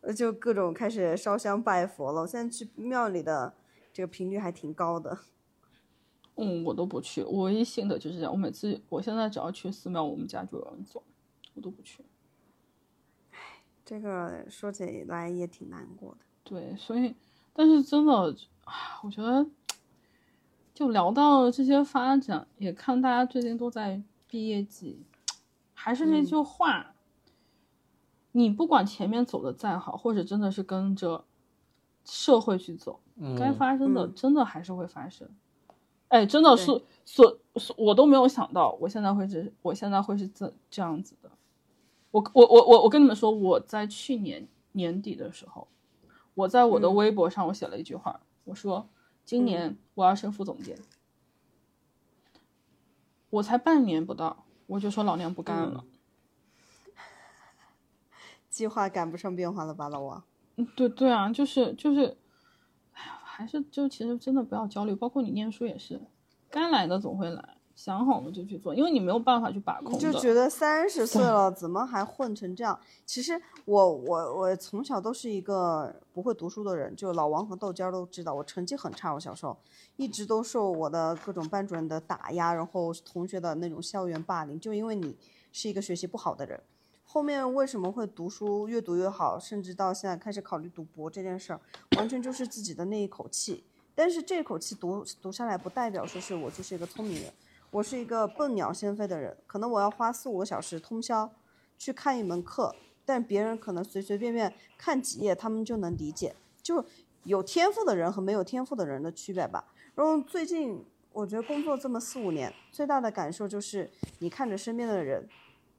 [0.00, 2.22] 呃就各种开始烧香拜佛了。
[2.22, 3.54] 我现在去庙里的
[3.92, 5.16] 这个频率还挺高的。
[6.40, 8.30] 嗯，我都不去，我唯一信的就是这样。
[8.30, 11.02] 我每次，我现在只要去寺庙，我们家就有人走，
[11.54, 12.04] 我都不去。
[13.32, 13.38] 唉
[13.84, 16.18] 这个说起来也挺难过的。
[16.44, 17.16] 对，所以，
[17.52, 18.72] 但是真的，唉
[19.02, 19.44] 我觉得，
[20.72, 25.02] 就聊到这些发展，也看大家最近都在毕业季，
[25.74, 26.94] 还是那句话，
[28.30, 31.24] 你不管前面走的再好，或者真的是跟着
[32.04, 33.00] 社会去走，
[33.36, 35.28] 该嗯发生的嗯真的还是会发生。
[36.08, 36.64] 哎，真的是，
[37.04, 41.30] 所所我都没有想到，我现在会是，我现在会是这这样子的。
[42.10, 45.68] 我我我我我跟你们说，我在去年年底的时候，
[46.34, 48.88] 我在我的嗯微博上我写了一句话，我说
[49.24, 50.78] 今年我要升副总监。
[53.30, 55.84] 我才半年不到，我就说老娘不干了。
[58.48, 60.24] 计划赶不上变化了吧，老王？
[60.56, 62.16] 嗯对对啊，就是就是，
[63.38, 66.00] 还是就其实真的不要焦虑，包括你念书也是，
[66.50, 72.76] 该来的总会来，想好了就去做，因为你没有办法去把控就觉得三十岁了，怎么还混成这样？
[73.06, 79.14] 其实我我我从小都是一个不会读书的人，就老王和豆尖儿都知道，我成绩很差。
[79.14, 79.56] 我小时候
[79.94, 85.16] 一直都受我的各种班主任的打压，然后同学的那种校园霸凌，就因为你
[85.52, 86.60] 是一个学习不好的人，
[87.10, 91.60] 后面为什么会读书越读越好，甚至到现在开始考虑读博这件事儿，
[91.96, 93.64] 完全就是自己的那一口气。
[93.94, 97.32] 但是这口气读读下来，不代表说是我就是一个聪明人，
[97.70, 99.34] 我是一个笨鸟先飞的人。
[99.46, 101.32] 可能我要花四五个小时通宵
[101.78, 106.36] 去看一门课，但别人可能随随便便看几页，他们就能理解。
[106.62, 106.84] 就
[107.24, 109.64] 有天赋的人和没有天赋的人的区别吧。
[109.94, 115.26] 然后最近我觉得工作这么四五年，最大的感受就是你看着身边的人，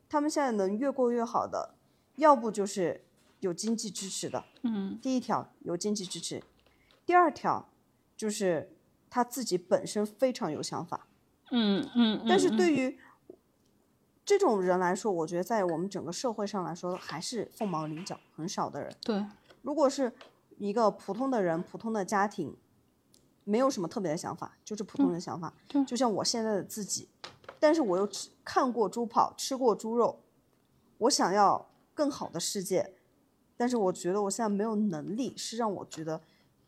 [0.10, 1.76] 他们现在能越过越好的，
[2.16, 3.05] 要不就是
[3.39, 4.99] 有经济支持的，嗯。
[5.01, 6.43] 第一条有经济支持，
[7.05, 7.70] 第二条
[8.18, 8.76] 就是
[9.10, 11.07] 他自己本身非常有想法。
[11.51, 12.74] 嗯嗯，但是嗯对。
[12.74, 12.99] 于
[14.26, 18.95] 这种人来说，我觉得在我们整个社会上来说，还是凤毛麟角，很少的人。
[19.01, 19.26] 对，
[19.64, 20.14] 如果是
[20.60, 22.55] 一个普通的人、普通的家庭，
[23.43, 25.84] 没有什么特别的想法，就是普通的想法，对。
[25.84, 27.10] 就像我现在的自己，
[27.60, 30.20] 但是我又吃看过猪跑，吃过猪肉，
[30.97, 32.93] 我想要更好的世界，
[33.57, 36.22] 但是我觉得我现在没有能力，是让我觉得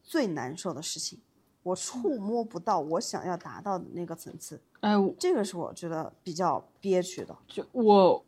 [0.03, 1.19] 最难受的事情。
[1.63, 7.37] 我触摸不到我想要达到的那个层次，哎，这个是我觉得比较憋屈的。
[7.47, 8.25] 就我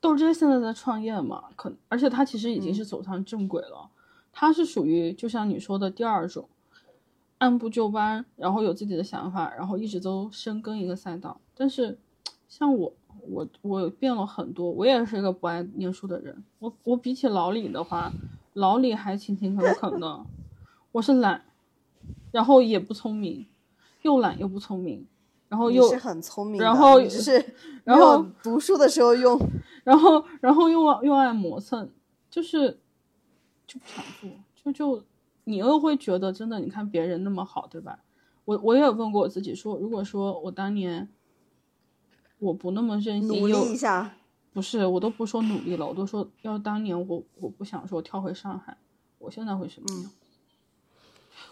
[0.00, 3.90] 豆汁现在在创业嘛，可而且他其实已经是走上正轨了，
[4.32, 6.48] 他是属于就像你说的第二种，
[7.36, 11.38] 按部就班，然后有自己的想法，然后一直都深耕一个赛道。
[11.62, 11.96] 但是
[12.48, 12.92] 像我，
[13.28, 16.42] 我我变了很多，我也是一个不爱念书的人。
[16.58, 18.12] 我我比起老李的话，
[18.54, 20.26] 老李还勤勤恳恳的，
[20.90, 21.44] 我是懒，
[22.32, 23.46] 然后也不聪明，
[24.02, 25.06] 又懒又不聪明，
[25.48, 27.54] 然后又是很聪明，然后是
[27.84, 29.38] 然后读书的时候用。
[29.84, 31.88] 然后然后又又爱磨蹭，
[32.28, 32.80] 就是
[33.68, 35.04] 就不想做，就就
[35.44, 38.00] 你又会觉得真的，你看别人那么好，对吧？
[38.46, 41.08] 我我也有问过我自己说，如果说我当年
[42.42, 44.12] 我不那么任性，努力一下，
[44.52, 48.76] 不是，我都不说努力了，我都说要当年我我不想说跳回上海，
[49.20, 50.10] 我现在会什么样？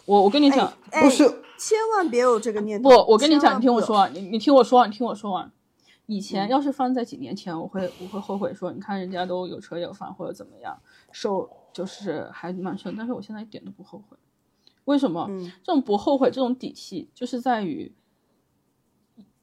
[0.05, 1.23] 我我跟你讲，哎，不是
[1.57, 2.89] 千万别有这个念头。
[2.89, 5.49] 不，我跟你讲，你听我说，你你听我说，你听我说完。
[6.07, 10.77] 以前要是放在几年前，我会我会后悔说，你看人家都有车有房或者怎么样，
[11.13, 14.17] 受就是还蛮顺，但是我现在一点都不后悔。
[14.85, 15.27] 为什么？
[15.29, 17.89] 嗯这种不后悔，这种底气，就是在于，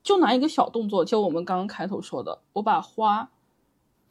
[0.03, 3.31] 就拿一个小动作，就我们刚刚开头说的，我把花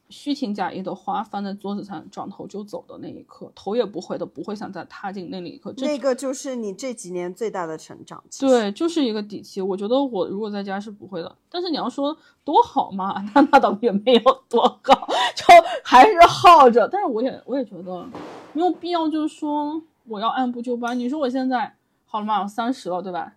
[0.09, 5.73] 虚情假意的花放在桌子上，转头就走的那一刻，头也不回的，不会想再踏进那里一刻。
[5.73, 8.23] 这那个就是你这几年最大的成长。
[8.39, 9.61] 对，就是一个底气。
[9.61, 12.15] 我觉得我如果在家是不会的，但是你要说
[12.45, 15.45] 多好嘛，那那倒也没有多好，就
[15.83, 16.87] 还是耗着。
[16.87, 18.05] 但是我也我也觉得
[18.53, 20.97] 没有必要，就是说我要按部就班。
[20.97, 21.75] 你说我现在
[22.05, 23.33] 好了嘛，我三十了，对吧？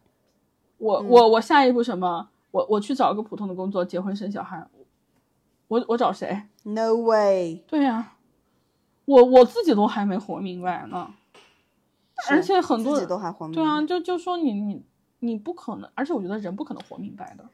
[0.79, 2.29] 我我我下一步什么？
[2.51, 4.67] 我我去找个普通的工作，结婚生小孩，
[5.69, 8.15] 我我找谁？No way，对呀、
[9.05, 11.15] 我我自己都还没活明白呢，
[12.29, 14.85] 而且很多人自己都还活明对啊，就就说你你
[15.21, 17.45] 你不可能，而且我觉得人不可能活明白的。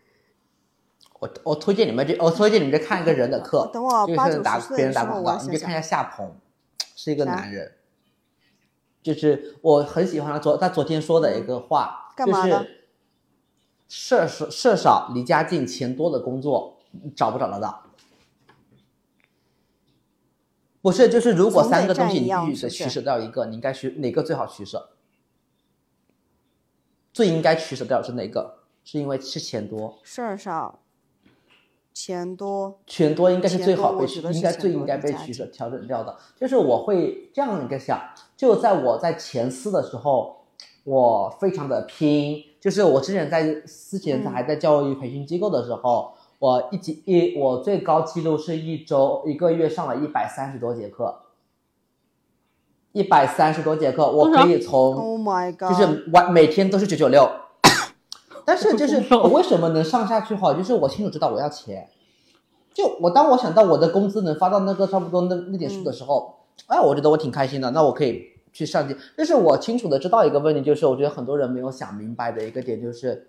[1.19, 5.65] 我我推荐你们这，我推荐你们这看一个人的课，等我就是八九打十岁别人打的时候，我要广告，你就。
[5.65, 6.31] 看一下夏鹏，
[6.95, 7.73] 是一个男人，
[9.03, 12.76] 就是我很喜欢他昨他昨天说的一个话，干嘛的就是
[13.89, 16.77] 事少事少离家近钱多的工作
[17.15, 17.85] 找不找得到？
[20.83, 24.91] 不是，就是如果三个东西你必须得取舍掉一个，你应该取哪个最好取舍？
[27.13, 28.59] 最应该取舍掉是哪个？
[28.85, 30.79] 是因为是钱多，事儿少，
[31.93, 36.17] 钱多，钱多应该是最好被取，应该最应该被取舍调整掉的。
[36.37, 38.01] 就是我会这样一个想，
[38.37, 40.45] 就在我在前四的时候，
[40.85, 42.45] 我非常的拼。
[42.67, 44.33] 就是我之前在之前嗯。
[44.33, 51.21] 还在教育培训机构的时候，我一集一我最高记录是一周一个月上了一百三十多节课，
[52.91, 55.69] 一百三十多节课，我可以从？Oh my 就 god！
[55.69, 57.31] 就是完每天都是九九六，
[58.45, 60.53] 但是就是我为什么能上下去哈？
[60.53, 61.89] 就是我清楚知道我要钱，
[62.75, 66.35] 就我当我想到我的工资能发到那个差不多那那点数的时候，
[66.67, 68.25] 哎，我觉得我挺开心的，那我可以
[68.57, 68.97] 去上进。
[69.17, 73.29] 但是我清楚的知道一个问题，就是我觉得很多人没有想明白的一个点，就是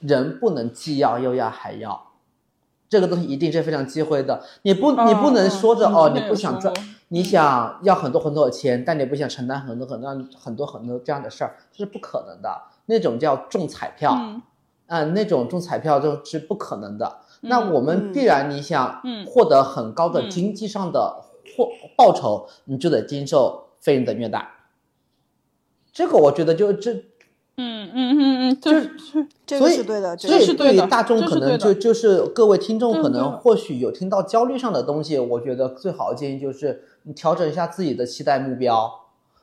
[0.00, 2.12] 人不能既要又要还要。
[2.88, 6.72] 这个东西一定是非常忌讳的，你不你不能说着哦，你不想赚
[7.08, 12.62] 你想要很多很多的钱，但你不想承担很多很多很多很多这样的事儿，这是不可能的。
[12.86, 14.42] 那种叫中彩票，嗯
[14.86, 17.20] 啊、那种中彩票就是不可能的。
[17.40, 21.22] 那嗯我们必然你想嗯获得很高的嗯经济上的
[21.56, 24.46] 获报酬，你就得经受非人的虐待。
[25.94, 26.92] 这个我觉得就这
[27.56, 28.90] 嗯嗯嗯嗯，就是
[29.46, 38.92] 这所以个是对的，这所以个是对的于大众可能就就是各位听众可能或许有听到焦虑上的东西，我觉得最好的建议就是你调整一下自己的期待目标。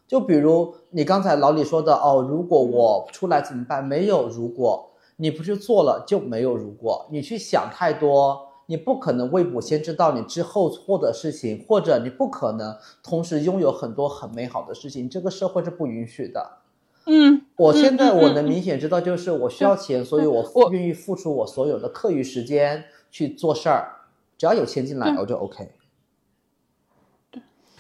[0.10, 3.82] 就比如你刚才老李说的哦，如果我出来怎么办？
[3.82, 7.08] 没有如果，你不去做了就没有如果。
[7.12, 16.60] 你去想太多，你不可能未卜先知道你之后做的事情，或者你不可能同时拥有很多很美好的事情，这个社会是不允许的。
[17.06, 23.92] 嗯，我现在我能明显知道，就是我需要钱，所以我我愿意付出我所有的课余时间去做事儿，
[24.38, 25.72] 只要有钱进来我就 OK。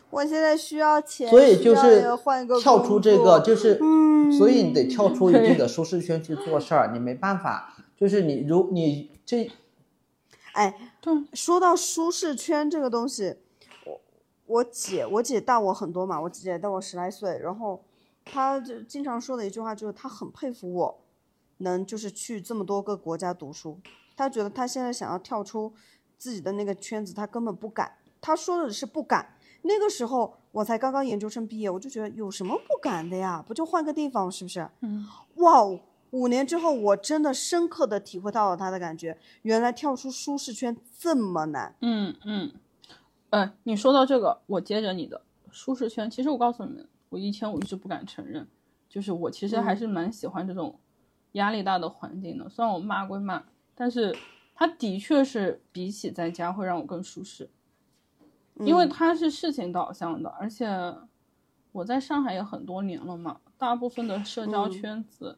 [0.10, 9.50] 我现在需要钱，所以就是要换一个跳出这个，就是，嗯所以你得跳出一对定的舒适圈去做事儿，你没办法，就是你如你这
[10.54, 13.36] 哎，对，说到舒适圈这个东西，
[13.86, 14.02] 我
[14.46, 17.84] 我姐我姐大我很多嘛，我姐大我十来岁，然后
[18.26, 21.02] 她就经常说的一句话就是她很佩服我，
[21.58, 23.80] 能就是去这么多个国家读书，
[24.16, 25.74] 她觉得她现在想要跳出
[26.18, 27.98] 自己的那个圈子，她根本不敢。
[28.20, 29.36] 她说的是不敢。
[29.64, 33.44] 那个时候我才刚刚研究生毕业，我就觉得有什么不敢的呀？
[33.48, 34.68] 不就换个地方是不是？
[34.82, 35.80] 嗯，哇哦！
[36.12, 41.76] 五年之后，我真的深刻的体会到了他的感觉，原来跳出舒适圈这么难。
[41.82, 42.52] 嗯嗯，
[43.30, 46.10] 呃，你说到这个，我接着你的舒适圈。
[46.10, 48.48] 其实我告诉你们，我以前我一直不敢承认，
[48.90, 50.78] 就是我其实还是蛮喜欢这种
[51.34, 52.50] 压力大的环境的。
[52.50, 53.44] 虽然我骂归骂，
[53.74, 54.14] 但是
[54.54, 57.50] 它的确是比起在家会让我更舒适，
[58.56, 60.68] 因为嗯它是事情导向的，而且
[61.72, 65.38] 我在上海也很多年了嘛，大部分的社交嗯圈子。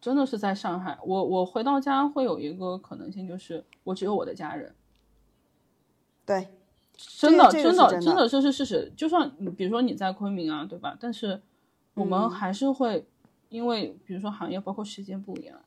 [0.00, 4.74] 真的是在上海，我我回到家会有一个可能性，就是我只有我的家人，
[6.24, 6.48] 对，
[6.96, 8.92] 真的，这个真的，真的真的这是事实。
[8.96, 10.96] 就算你比如说你在昆明啊，对吧？
[10.98, 11.40] 但是
[11.94, 13.06] 我们嗯还是会
[13.48, 15.58] 因为比如说行业包括时间不一样，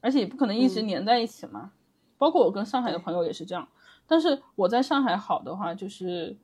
[0.00, 1.72] 而且也不可能一直嗯黏在一起嘛。
[2.18, 3.68] 包括我跟上海的朋友也是这样。
[4.06, 6.36] 但是我在上海好的话就是，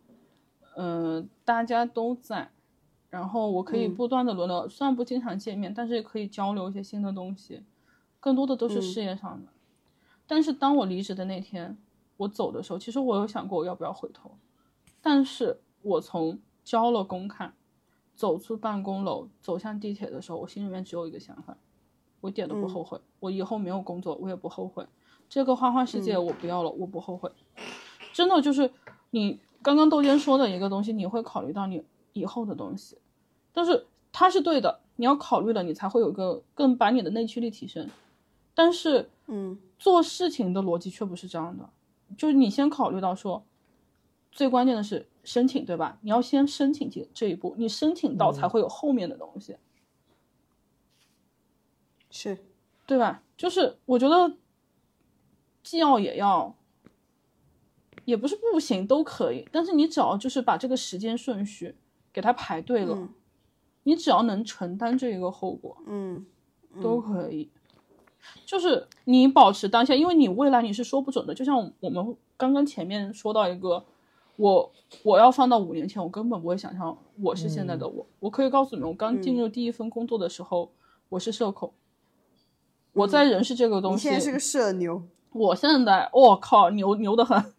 [0.76, 2.50] 嗯、大家都在，
[3.12, 7.62] 然后我可以嗯不断的轮流，虽然不经常见面，但是也可以交流一些新的东西，
[8.18, 9.52] 更多的都是嗯事业上的。
[10.26, 11.76] 但是当我离职的那天，
[12.16, 14.30] 我走的时候，其实我有想过我要不要回头，
[15.02, 17.52] 但是我从交了公看，
[18.16, 21.54] 走出办公楼，走向地铁的时候，我心里面只有一个想法，
[22.22, 22.98] 我一点都不嗯后悔。
[23.20, 24.86] 我以后没有工作，我也不后悔。
[25.28, 27.30] 这个花花世界嗯我不要了，我不后悔。
[28.14, 28.70] 真的就是
[29.10, 31.82] 你刚刚豆尖说的一个东西，你会考虑到你
[32.12, 32.98] 以后的东西，
[33.52, 37.88] 但是它是对的，你要考虑了，你才会有一个更把你的内驱力提升。
[38.54, 39.58] 但是嗯。
[39.82, 41.68] 做事情的逻辑却不是这样的，
[42.16, 43.44] 就是你先考虑到说，
[44.30, 45.98] 最关键的是申请，对吧？
[46.02, 49.56] 你要先申请这这一步，你申请到才会有后面的东西，
[52.12, 52.38] 是，
[52.86, 53.24] 对吧？
[53.36, 54.36] 就是我觉得
[55.64, 56.54] 既要也要，
[58.04, 61.74] 也不是不行，都可以，但是你只要就是把这个时间顺序
[62.12, 63.08] 给他排队了，嗯。
[63.84, 66.24] 你只要能承担这一个后果，嗯
[66.80, 67.50] 都可以。
[68.46, 71.34] 就是你保持当下，因为你未来你是说不准的。
[71.34, 73.84] 就像我们刚刚前面说到一个，
[74.36, 78.06] 我我要放到五年前，我根本不会想象我是现在的我。
[78.20, 80.70] 我可以告诉你们，我刚进入第一份工作的时候，
[81.08, 81.72] 我是社恐，
[82.92, 85.02] 我在人事这个东西，你现在是个社牛，
[85.32, 87.52] 我现在我、靠牛牛的很，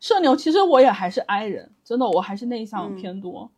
[0.00, 2.96] 社牛其实我也还是 I 人，真的我还是内向嗯。
[2.96, 3.52] 偏多，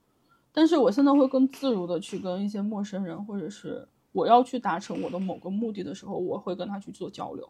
[0.52, 7.48] 但是我现在会更自如的去跟一些陌生人，或者是我要去达成我的某个目的的时候，我会跟他去做交流。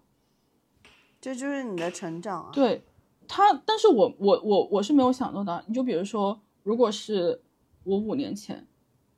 [1.20, 2.50] 这就是你的成长啊。
[2.52, 2.82] 对
[3.26, 5.64] 他，但是我我我我是没有想到的。
[5.66, 7.40] 你就比如说，如果是
[7.84, 8.66] 我五年前，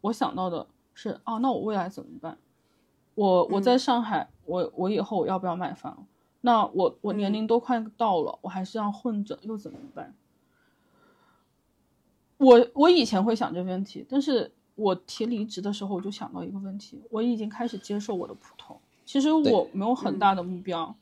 [0.01, 2.39] 我想到的是啊，那我未来怎么办？
[3.14, 6.07] 我我在上海，我我以后我要不要买房？
[6.41, 10.14] 那我我年龄都快到了，我还是要混着，又怎么办？
[12.43, 18.76] 我我以前会想这个问题，但是我提离职的时候，我就想到一个问题，我已经开始接受我的普通。
[19.07, 20.93] 其实我没有很大的目标，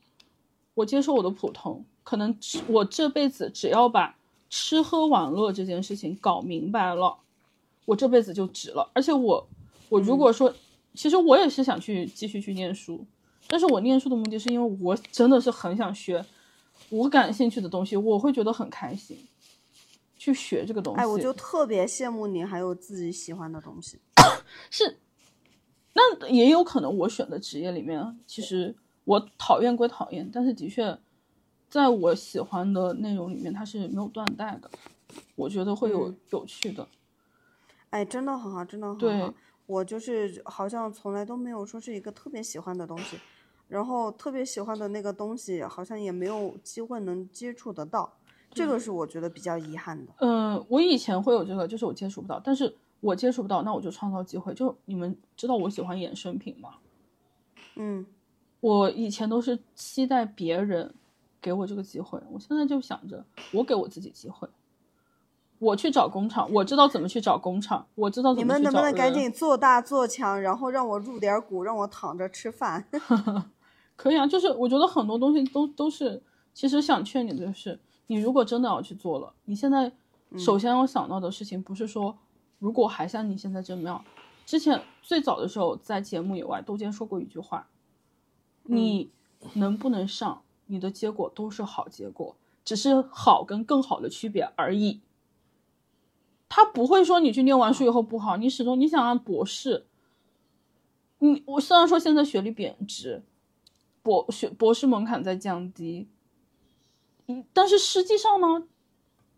[0.75, 4.15] 我接受我的普通，可能只我这辈子只要把
[4.51, 7.17] 吃喝玩乐这件事情搞明白了，
[7.85, 8.91] 我这辈子就值了。
[8.93, 9.47] 而且我
[9.89, 10.53] 我如果说，
[10.93, 13.03] 其实我也是想去继续去念书，
[13.47, 16.23] 但是我念书的目的是因为我真的是很想学
[16.89, 19.17] 我感兴趣的东西，我会觉得很开心，
[20.21, 21.01] 去学这个东西。
[21.01, 23.99] 哎，我就特别羡慕你，还有自己喜欢的东西。
[24.69, 24.99] 是，
[25.93, 30.95] 那也有可能我选的职业里面，其实我讨厌归讨厌，但是的确，
[31.71, 34.69] 在我喜欢的内容里面，它是没有断代的，
[35.35, 36.87] 我觉得会有嗯有趣的。
[37.89, 38.99] 哎，真的很好，真的很好。
[38.99, 39.33] 对
[39.65, 43.17] 我就是好像从来都没有说是一个特别喜欢的东西，
[43.67, 48.19] 然后特别喜欢的那个东西好像也没有机会能接触得到，
[48.51, 50.11] 这个是我觉得比较遗憾的。
[50.19, 54.53] 嗯，我以前会有这个，就是我接触不到，但是我接触不到，那我就创造机会。
[54.53, 56.75] 就你们知道我喜欢衍生品吗？
[57.75, 58.05] 嗯，
[58.59, 60.93] 我以前都是期待别人
[61.41, 64.47] 给我这个机会，我现在就想着我给我自己机会，
[65.57, 72.85] 我去找工厂，我知道怎么去找工厂，我知道你怎么去找们能不能赶紧做大做强，然后让我入点儿股，让我躺着吃饭？
[73.95, 76.21] 可以啊，就是我觉得很多东西都都是，
[76.53, 77.79] 其实想劝你的就是，
[78.11, 79.89] 你如果真的要去做了，你现在
[80.37, 82.17] 首先要想到的事情不是说，
[82.59, 84.03] 如果还像你现在这么样，
[84.45, 87.69] 之前最早的时候在节目以外，窦坚说过一句话，
[88.63, 89.09] 你
[89.53, 92.35] 能不能上，你的结果都是好结果，
[92.65, 94.99] 只是好跟更好的区别而已。
[96.49, 99.85] 他不会说你去念完书以后不好，你始终你想让博士，
[101.19, 103.23] 你我虽然说现在学历贬值，
[104.03, 106.07] 博学博士门槛在降低，嗯，
[107.53, 108.63] 但是实际上呢，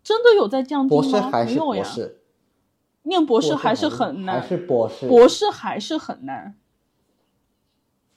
[0.04, 1.02] 真的有在降低吗？
[1.02, 1.86] 博士还是没有呀，
[3.04, 6.56] 念博士还是很难，还是博士，博士还是很难，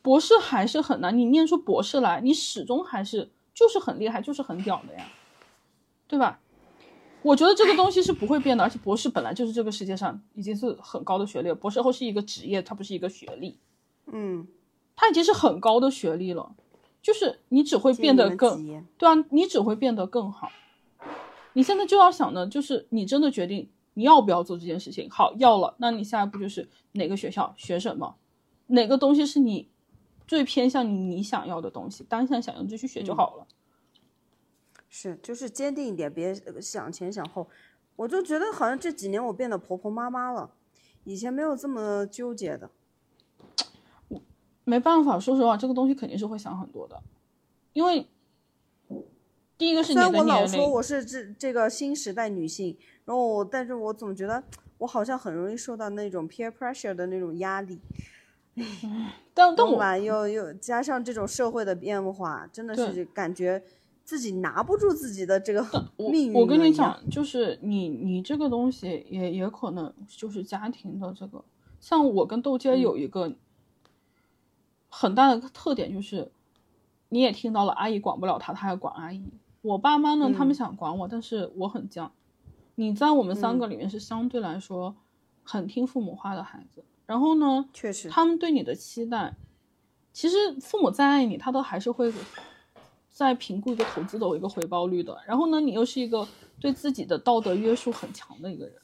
[0.03, 1.17] 博士还是很难。
[1.17, 5.07] 你念出博士来，你始终还是就是很厉害，就是很屌的呀，
[6.07, 6.41] 对吧？
[7.23, 13.59] 我觉得这个东西是不会变的，而且博士本来就是这个世界上已经是很高的学历了，博士后是一个职业，它不是一个学历，
[14.07, 14.47] 嗯，
[14.95, 16.55] 它已经是很高的学历了，
[17.07, 18.67] 就是你只会变得更
[18.99, 20.51] 对啊，你只会变得更好。
[21.53, 25.09] 你现在就要想的，就是你真的决定你要不要做这件事情。
[25.09, 28.17] 好，要了，那你下一步就是哪个学校学什么，
[28.67, 29.69] 哪个东西是你
[30.27, 33.47] 最偏向你你想要的东西，当下想要就去学就好了。
[34.89, 37.49] 是，就是坚定一点，别呃想前想后。
[37.95, 40.51] 我就觉得好像这几年我变得婆婆妈妈了，
[41.05, 42.69] 以前没有这么纠结的。
[44.67, 47.01] 没办法，说实话，这个东西肯定是会想很多的，
[47.73, 48.05] 因为
[49.57, 54.43] 第一个是你虽然我老的年龄，说我是这这个新时代女性，然后我，但是我总觉得
[54.79, 57.79] 我好像很容易受到那种 peer pressure 的那种压力，
[58.57, 58.67] 但
[59.33, 59.97] 但我懂吧？
[59.97, 63.62] 又又加上这种社会的变化，真的是感觉
[64.03, 65.64] 自己拿不住自己的这个
[65.97, 71.45] 命运我跟你讲，就是你你这个东西也也可能就是家庭的这个，
[71.79, 73.33] 像我跟豆嗯姐有一个
[74.99, 76.32] 很大的特点就是，
[77.11, 79.22] 你也听到了，阿姨管不了他，他还管阿姨。
[79.61, 82.09] 我爸妈呢，他们嗯想管我，但是我很犟。
[82.76, 84.97] 你在我们三嗯个里面是相对来说
[85.44, 89.34] 很听父母话的孩子，然后呢，确实，他们对你的期待，
[90.14, 92.11] 其实父母再爱你，他都还是会
[93.11, 95.22] 在评估一个投资的一个回报率的。
[95.26, 96.26] 然后呢，你又是一个
[96.59, 98.74] 对自己的道德约束很强的一个人，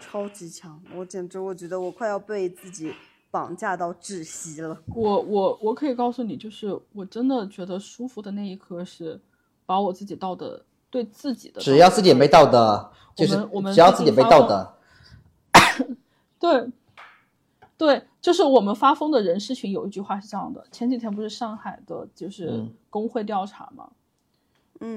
[0.00, 2.94] 超级强，我简直我觉得我快要被自己
[3.32, 4.80] 绑架到窒息了。
[4.94, 9.20] 我我我可以告诉你，就是我真的觉得舒服的那一刻是
[9.66, 14.74] 把我自己道德对自己的只要自己没道德，就是我们我们只要自己没道德，
[16.38, 16.70] 对，
[17.76, 22.72] 对，就是我们发疯的人事群有一句话是这样的：前几天不是上海的，就是嗯。
[22.92, 23.94] 工会调查嘛，嗯，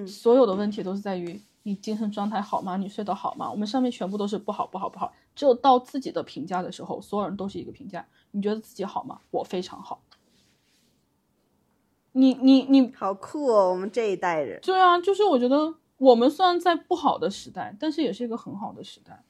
[0.08, 2.78] 所有的问题都是在于你精神状态好吗？
[2.78, 3.50] 你睡得好吗？
[3.50, 5.14] 我们上面全部都是不好，不好，不好。
[5.36, 8.06] 只有到自己的评价的时候，所有人都是一个评价。
[8.32, 9.20] 你觉得自己好吗？
[9.32, 10.02] 我非常好。
[12.14, 14.60] 你你你，好酷哦，我们这一代人。
[14.62, 19.24] 对啊，就是我觉得我们虽然在不好的时代，但是也是一个很好的时代。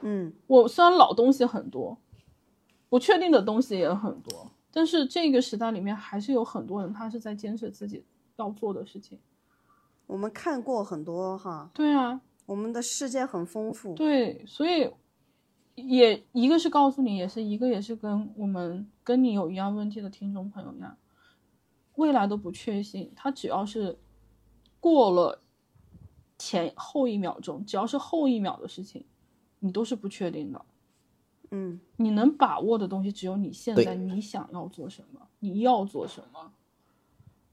[0.00, 1.98] 嗯，我虽然老东西很多，
[2.88, 8.02] 不确定的东西也很多，但是这个时代里面还是有很多人他是在坚持自己
[8.36, 9.18] 要做的事情。
[10.06, 13.94] 我们看过很多哈，对啊，我们的世界很丰富。
[13.94, 14.90] 对，所以
[15.74, 20.96] 也一个是告诉你，也是一个也是跟我们跟你有一样问题的听众朋友一样，
[21.94, 23.98] 未来的不确信，它只要是
[24.80, 25.40] 过了
[26.38, 29.06] 前后一秒钟，只要是后一秒的事情，
[29.60, 30.64] 你都是不确定的。
[31.52, 36.52] 嗯，你能把握的东西只有你现在你想要做什么，你要做什么。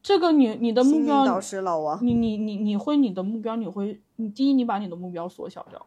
[0.02, 5.86] 这个你你的目标，导师老王，你你你你会你的目标，你会你第一你把你的目标缩小掉，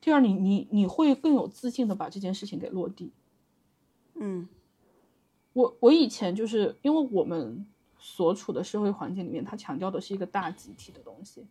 [0.00, 3.12] 第二你你你会更有自信的把这件事情给落地。
[4.14, 4.48] 嗯
[5.52, 7.66] 我我以前就是因为我们
[7.98, 11.44] 所处的社会环境里面，它强调的是一个大集体的东西，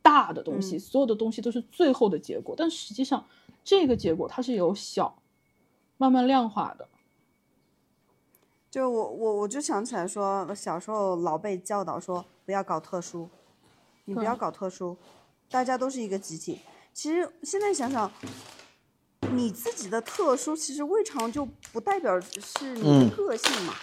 [0.00, 3.24] 大的东西，嗯所有的东西都是最后的结果，但实际上
[3.62, 5.22] 这个结果它是由小
[5.98, 6.88] 慢慢量化的。
[8.72, 13.28] 就我我我就想起来说，小时候老被教导说不要搞特殊，
[14.06, 14.96] 你不要搞特殊，
[15.50, 16.58] 大家都是一个集体。
[16.94, 18.10] 其实现在想想，
[19.32, 23.74] 你自己的特殊，其实未尝就不代表是你嗯的个性嘛，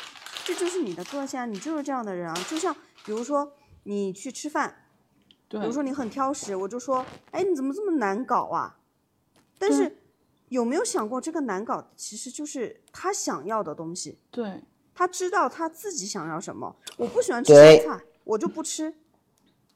[0.43, 2.45] 这就是你的个性啊，你就是这样的人啊。
[2.49, 2.75] 就像
[3.05, 4.87] 比如说你去吃饭，
[5.49, 8.79] 比如说你很挑食，我就说，哎，你怎么这么难搞啊？
[9.59, 10.01] 但是
[10.47, 14.63] 有没有想过，这个难搞其实就是他想要的东西，对
[14.99, 16.75] 他知道他自己想要什么。
[16.97, 18.93] 我不喜欢吃对香菜，我就不吃。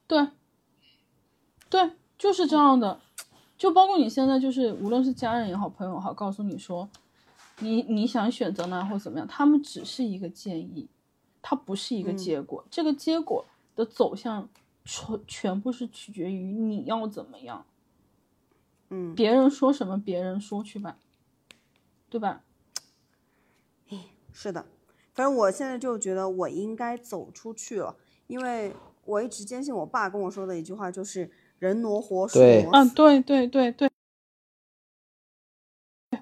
[0.05, 0.27] 对
[1.69, 2.99] 对，就是这样的。
[3.57, 6.89] 就包括你现在，就是无论是家人也好，朋友也好，告诉你说，
[7.59, 10.89] 你你想选择呢或怎么样，他们只是一个建议，
[11.41, 12.65] 它不是一个嗯结果。
[12.69, 13.45] 这个结果
[13.77, 14.49] 的走向
[14.83, 17.65] 全全部是取决于你要怎么样。
[18.89, 20.97] 嗯，别人说什么，别人说去吧，
[22.09, 22.43] 对吧？
[24.33, 24.65] 是的，
[25.13, 27.95] 反正我现在就觉得我应该走出去了，
[28.27, 28.73] 因为
[29.05, 33.89] 我一直坚信我爸跟我说的一句话，就是“人挪活，树对啊，挪死对对对对。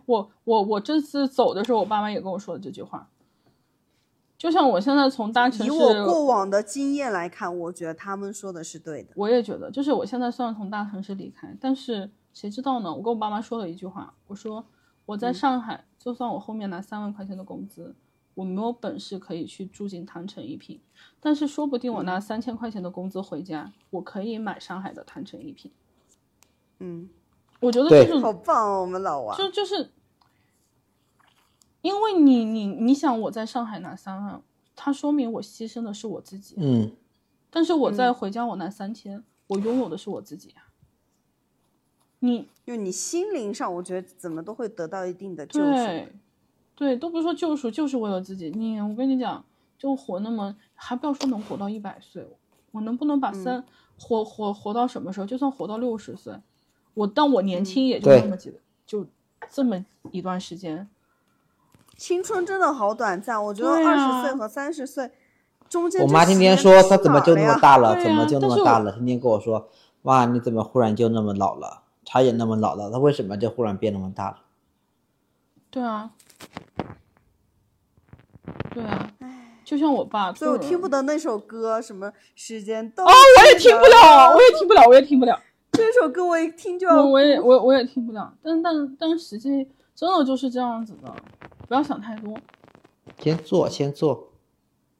[0.06, 3.10] 我我我这次走的时候，我爸妈也跟我说了这句话。
[4.38, 9.12] 就像我现在从大城市，以我过往的经验来看，我觉得他们说的是对的。
[9.16, 12.92] 我也觉得，就是我现在虽然从大城市离开，但是谁知道呢？
[12.94, 14.66] 我跟我爸妈说了一句话，我说
[15.06, 17.96] 我在上海，就算我后面拿三万块钱的工资，
[18.42, 20.80] 我没有本事可以去住进汤臣一品，
[21.20, 25.72] 但是说不定我拿三千块钱的工资回家，我可以买上海的汤臣一品。
[26.80, 27.08] 嗯，
[27.60, 29.38] 我觉得对这种好棒哦，我们老王。
[29.38, 29.92] 就就是，
[31.84, 34.42] 因为你你你想我在上海拿三万，
[34.76, 36.92] 它说明我牺牲的是我自己，嗯，
[37.52, 40.74] 但是我在嗯回家我拿三千，我拥有的是我自己啊。
[42.18, 46.08] 你就你心灵上，我觉得怎么都会得到一定的救赎。
[46.82, 48.50] 对对，都不是说救赎，就是为了自己。
[48.56, 49.46] 你我跟你讲，
[49.78, 52.28] 就活那么，还不要说能活到一百岁，
[52.72, 53.64] 我能不能把嗯三、
[54.00, 55.28] 活活活到什么时候？
[55.28, 56.34] 就算活到六十岁，
[56.96, 58.52] 我但我年嗯轻也就对那么几，
[58.88, 59.06] 就
[59.48, 60.90] 这么一段时间。
[61.98, 65.12] 青春真的好短暂，我觉得对二十啊岁和三十岁
[65.70, 67.60] 中间，我妈天天说她怎么就那么？
[67.62, 68.92] 大了，对怎么就那么大了？
[68.94, 69.70] 天天跟我说，
[70.02, 71.84] 哇，你怎么忽然就那么老了？
[72.04, 74.38] 她也那么老了，她为什么就忽然变那么大了？
[75.70, 76.12] 对啊，
[78.74, 79.12] 对啊，
[79.66, 85.40] 就像我爸，所以我听不得那首歌，什么时间都哦，我也听不了，我也听不了，我也听不了。
[85.74, 91.14] 这首歌我一听就要我我也我我也听不了，但但但实际真的就是这样子的，
[91.68, 92.38] 不要想太多。
[93.20, 94.30] 先做，先做。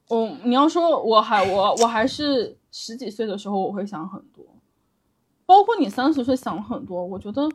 [0.08, 4.44] 我你要说我还我我还是十几岁的时候，我会想很多，
[5.46, 7.04] 包括你三十岁想很多。
[7.04, 7.48] 我觉得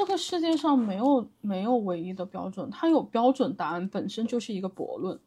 [0.00, 5.20] 这个世界上没有没有唯一的标准，它有标准答案本身就是一个悖论。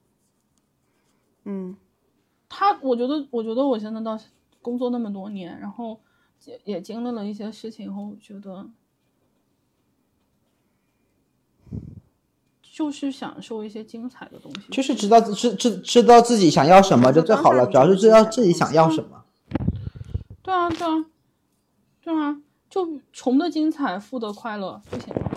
[1.43, 1.77] 嗯
[2.49, 4.19] 他，我觉得，我觉得我现在到
[4.63, 5.99] 工作那么多年，然后
[6.45, 8.67] 也也经历了一些事情以后，我觉得
[12.63, 19.23] 就是享受一些精彩的东西，就是知道知知知道自己想要什么就最好了，主要是知道自己想要什么。
[20.41, 21.05] 对啊，对啊，
[22.01, 22.41] 对啊，
[22.73, 25.31] 就穷的精彩，富的快乐就行了。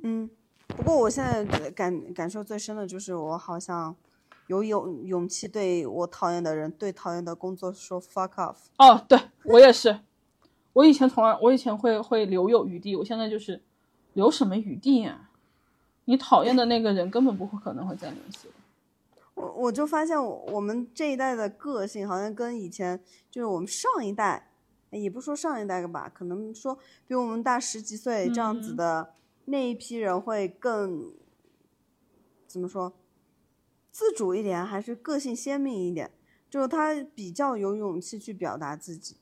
[0.00, 0.28] 嗯。
[0.66, 3.94] 不过我现在感感受最深的就是，我好像
[4.48, 8.56] 有勇勇气对我讨厌的人、对讨厌的工作说 fuck off。
[8.78, 10.00] 哦，对我也是，
[10.74, 13.62] 我以前从来，我以前会会留有余地，我现在就是
[14.14, 15.30] 留什么余地呀、
[16.06, 18.54] 你讨厌的那个人根本不会可能会再联系了。
[19.34, 24.53] 我我就发现我我们这一代的个性好像跟以前就是我们上一代，哎
[25.02, 29.14] 也不说上一代吧，可能说比我们大十几岁这样子嗯的
[29.46, 31.12] 那一批人会更
[32.46, 32.92] 怎么说
[33.90, 36.10] 自主一点，还是个性鲜明一点？
[36.48, 39.16] 就是他比较有勇气去表达自己。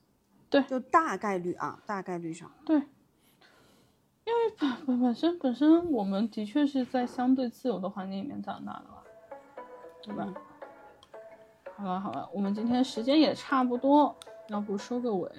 [0.51, 2.83] 对就大概率啊，大概率上，对，因
[4.35, 8.99] 为本本本身本身我们的确是在相对自由的环境里面长大的嘛，
[10.03, 10.35] 对吧？
[11.75, 14.15] 好了好了，我们今天时间也差不多，
[14.49, 15.31] 要不收个尾？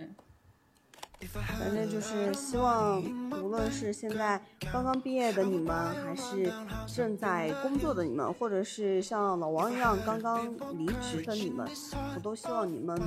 [1.31, 3.01] 反正就是希望，
[3.41, 6.51] 无论是现在刚刚毕业的你们，还是
[6.87, 10.45] 正在工作的你们，或者是像老王一样刚刚
[10.77, 11.67] 离职的你们，
[12.15, 12.99] 我都希望你们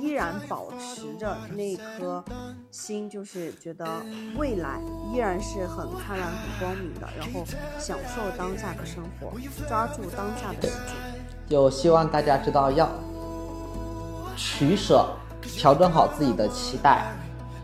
[0.00, 2.22] 依然保持着那颗
[2.70, 3.86] 心，就是觉得
[4.36, 4.80] 未来
[5.12, 7.44] 依然是很灿烂、很光明的，然后
[7.78, 9.32] 享受当下的生活，
[9.68, 10.94] 抓住当下的时间。
[11.48, 12.88] 就希望大家知道要
[14.36, 15.08] 取舍，
[15.40, 17.12] 调整好自己的期待，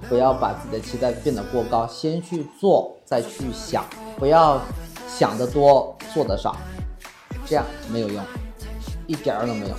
[0.08, 3.84] 不要把自己的期待变得过高，先去做，再去想，
[4.18, 4.60] 不要
[5.08, 6.56] 想得多，做得少，
[7.44, 8.22] 这样没有用，
[9.06, 9.74] 一点儿都没有。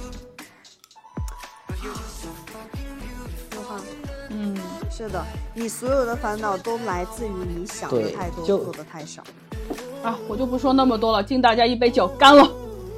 [4.29, 4.57] 嗯，
[4.91, 5.23] 是的，
[5.53, 9.23] 你所有的烦恼都来自于你想的太多，做的太少。
[10.03, 12.47] 啊，我就不说那么多了，敬大家一杯酒，干了。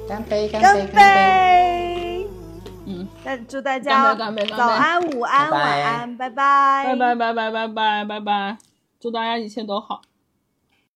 [0.08, 1.79] 干杯，干干杯，干杯！
[2.98, 3.02] 杯！
[3.02, 8.58] 嗯，那祝大家早安、午安、晚安，拜拜，拜拜拜拜拜拜拜拜，
[9.00, 10.02] 祝大家一切都好。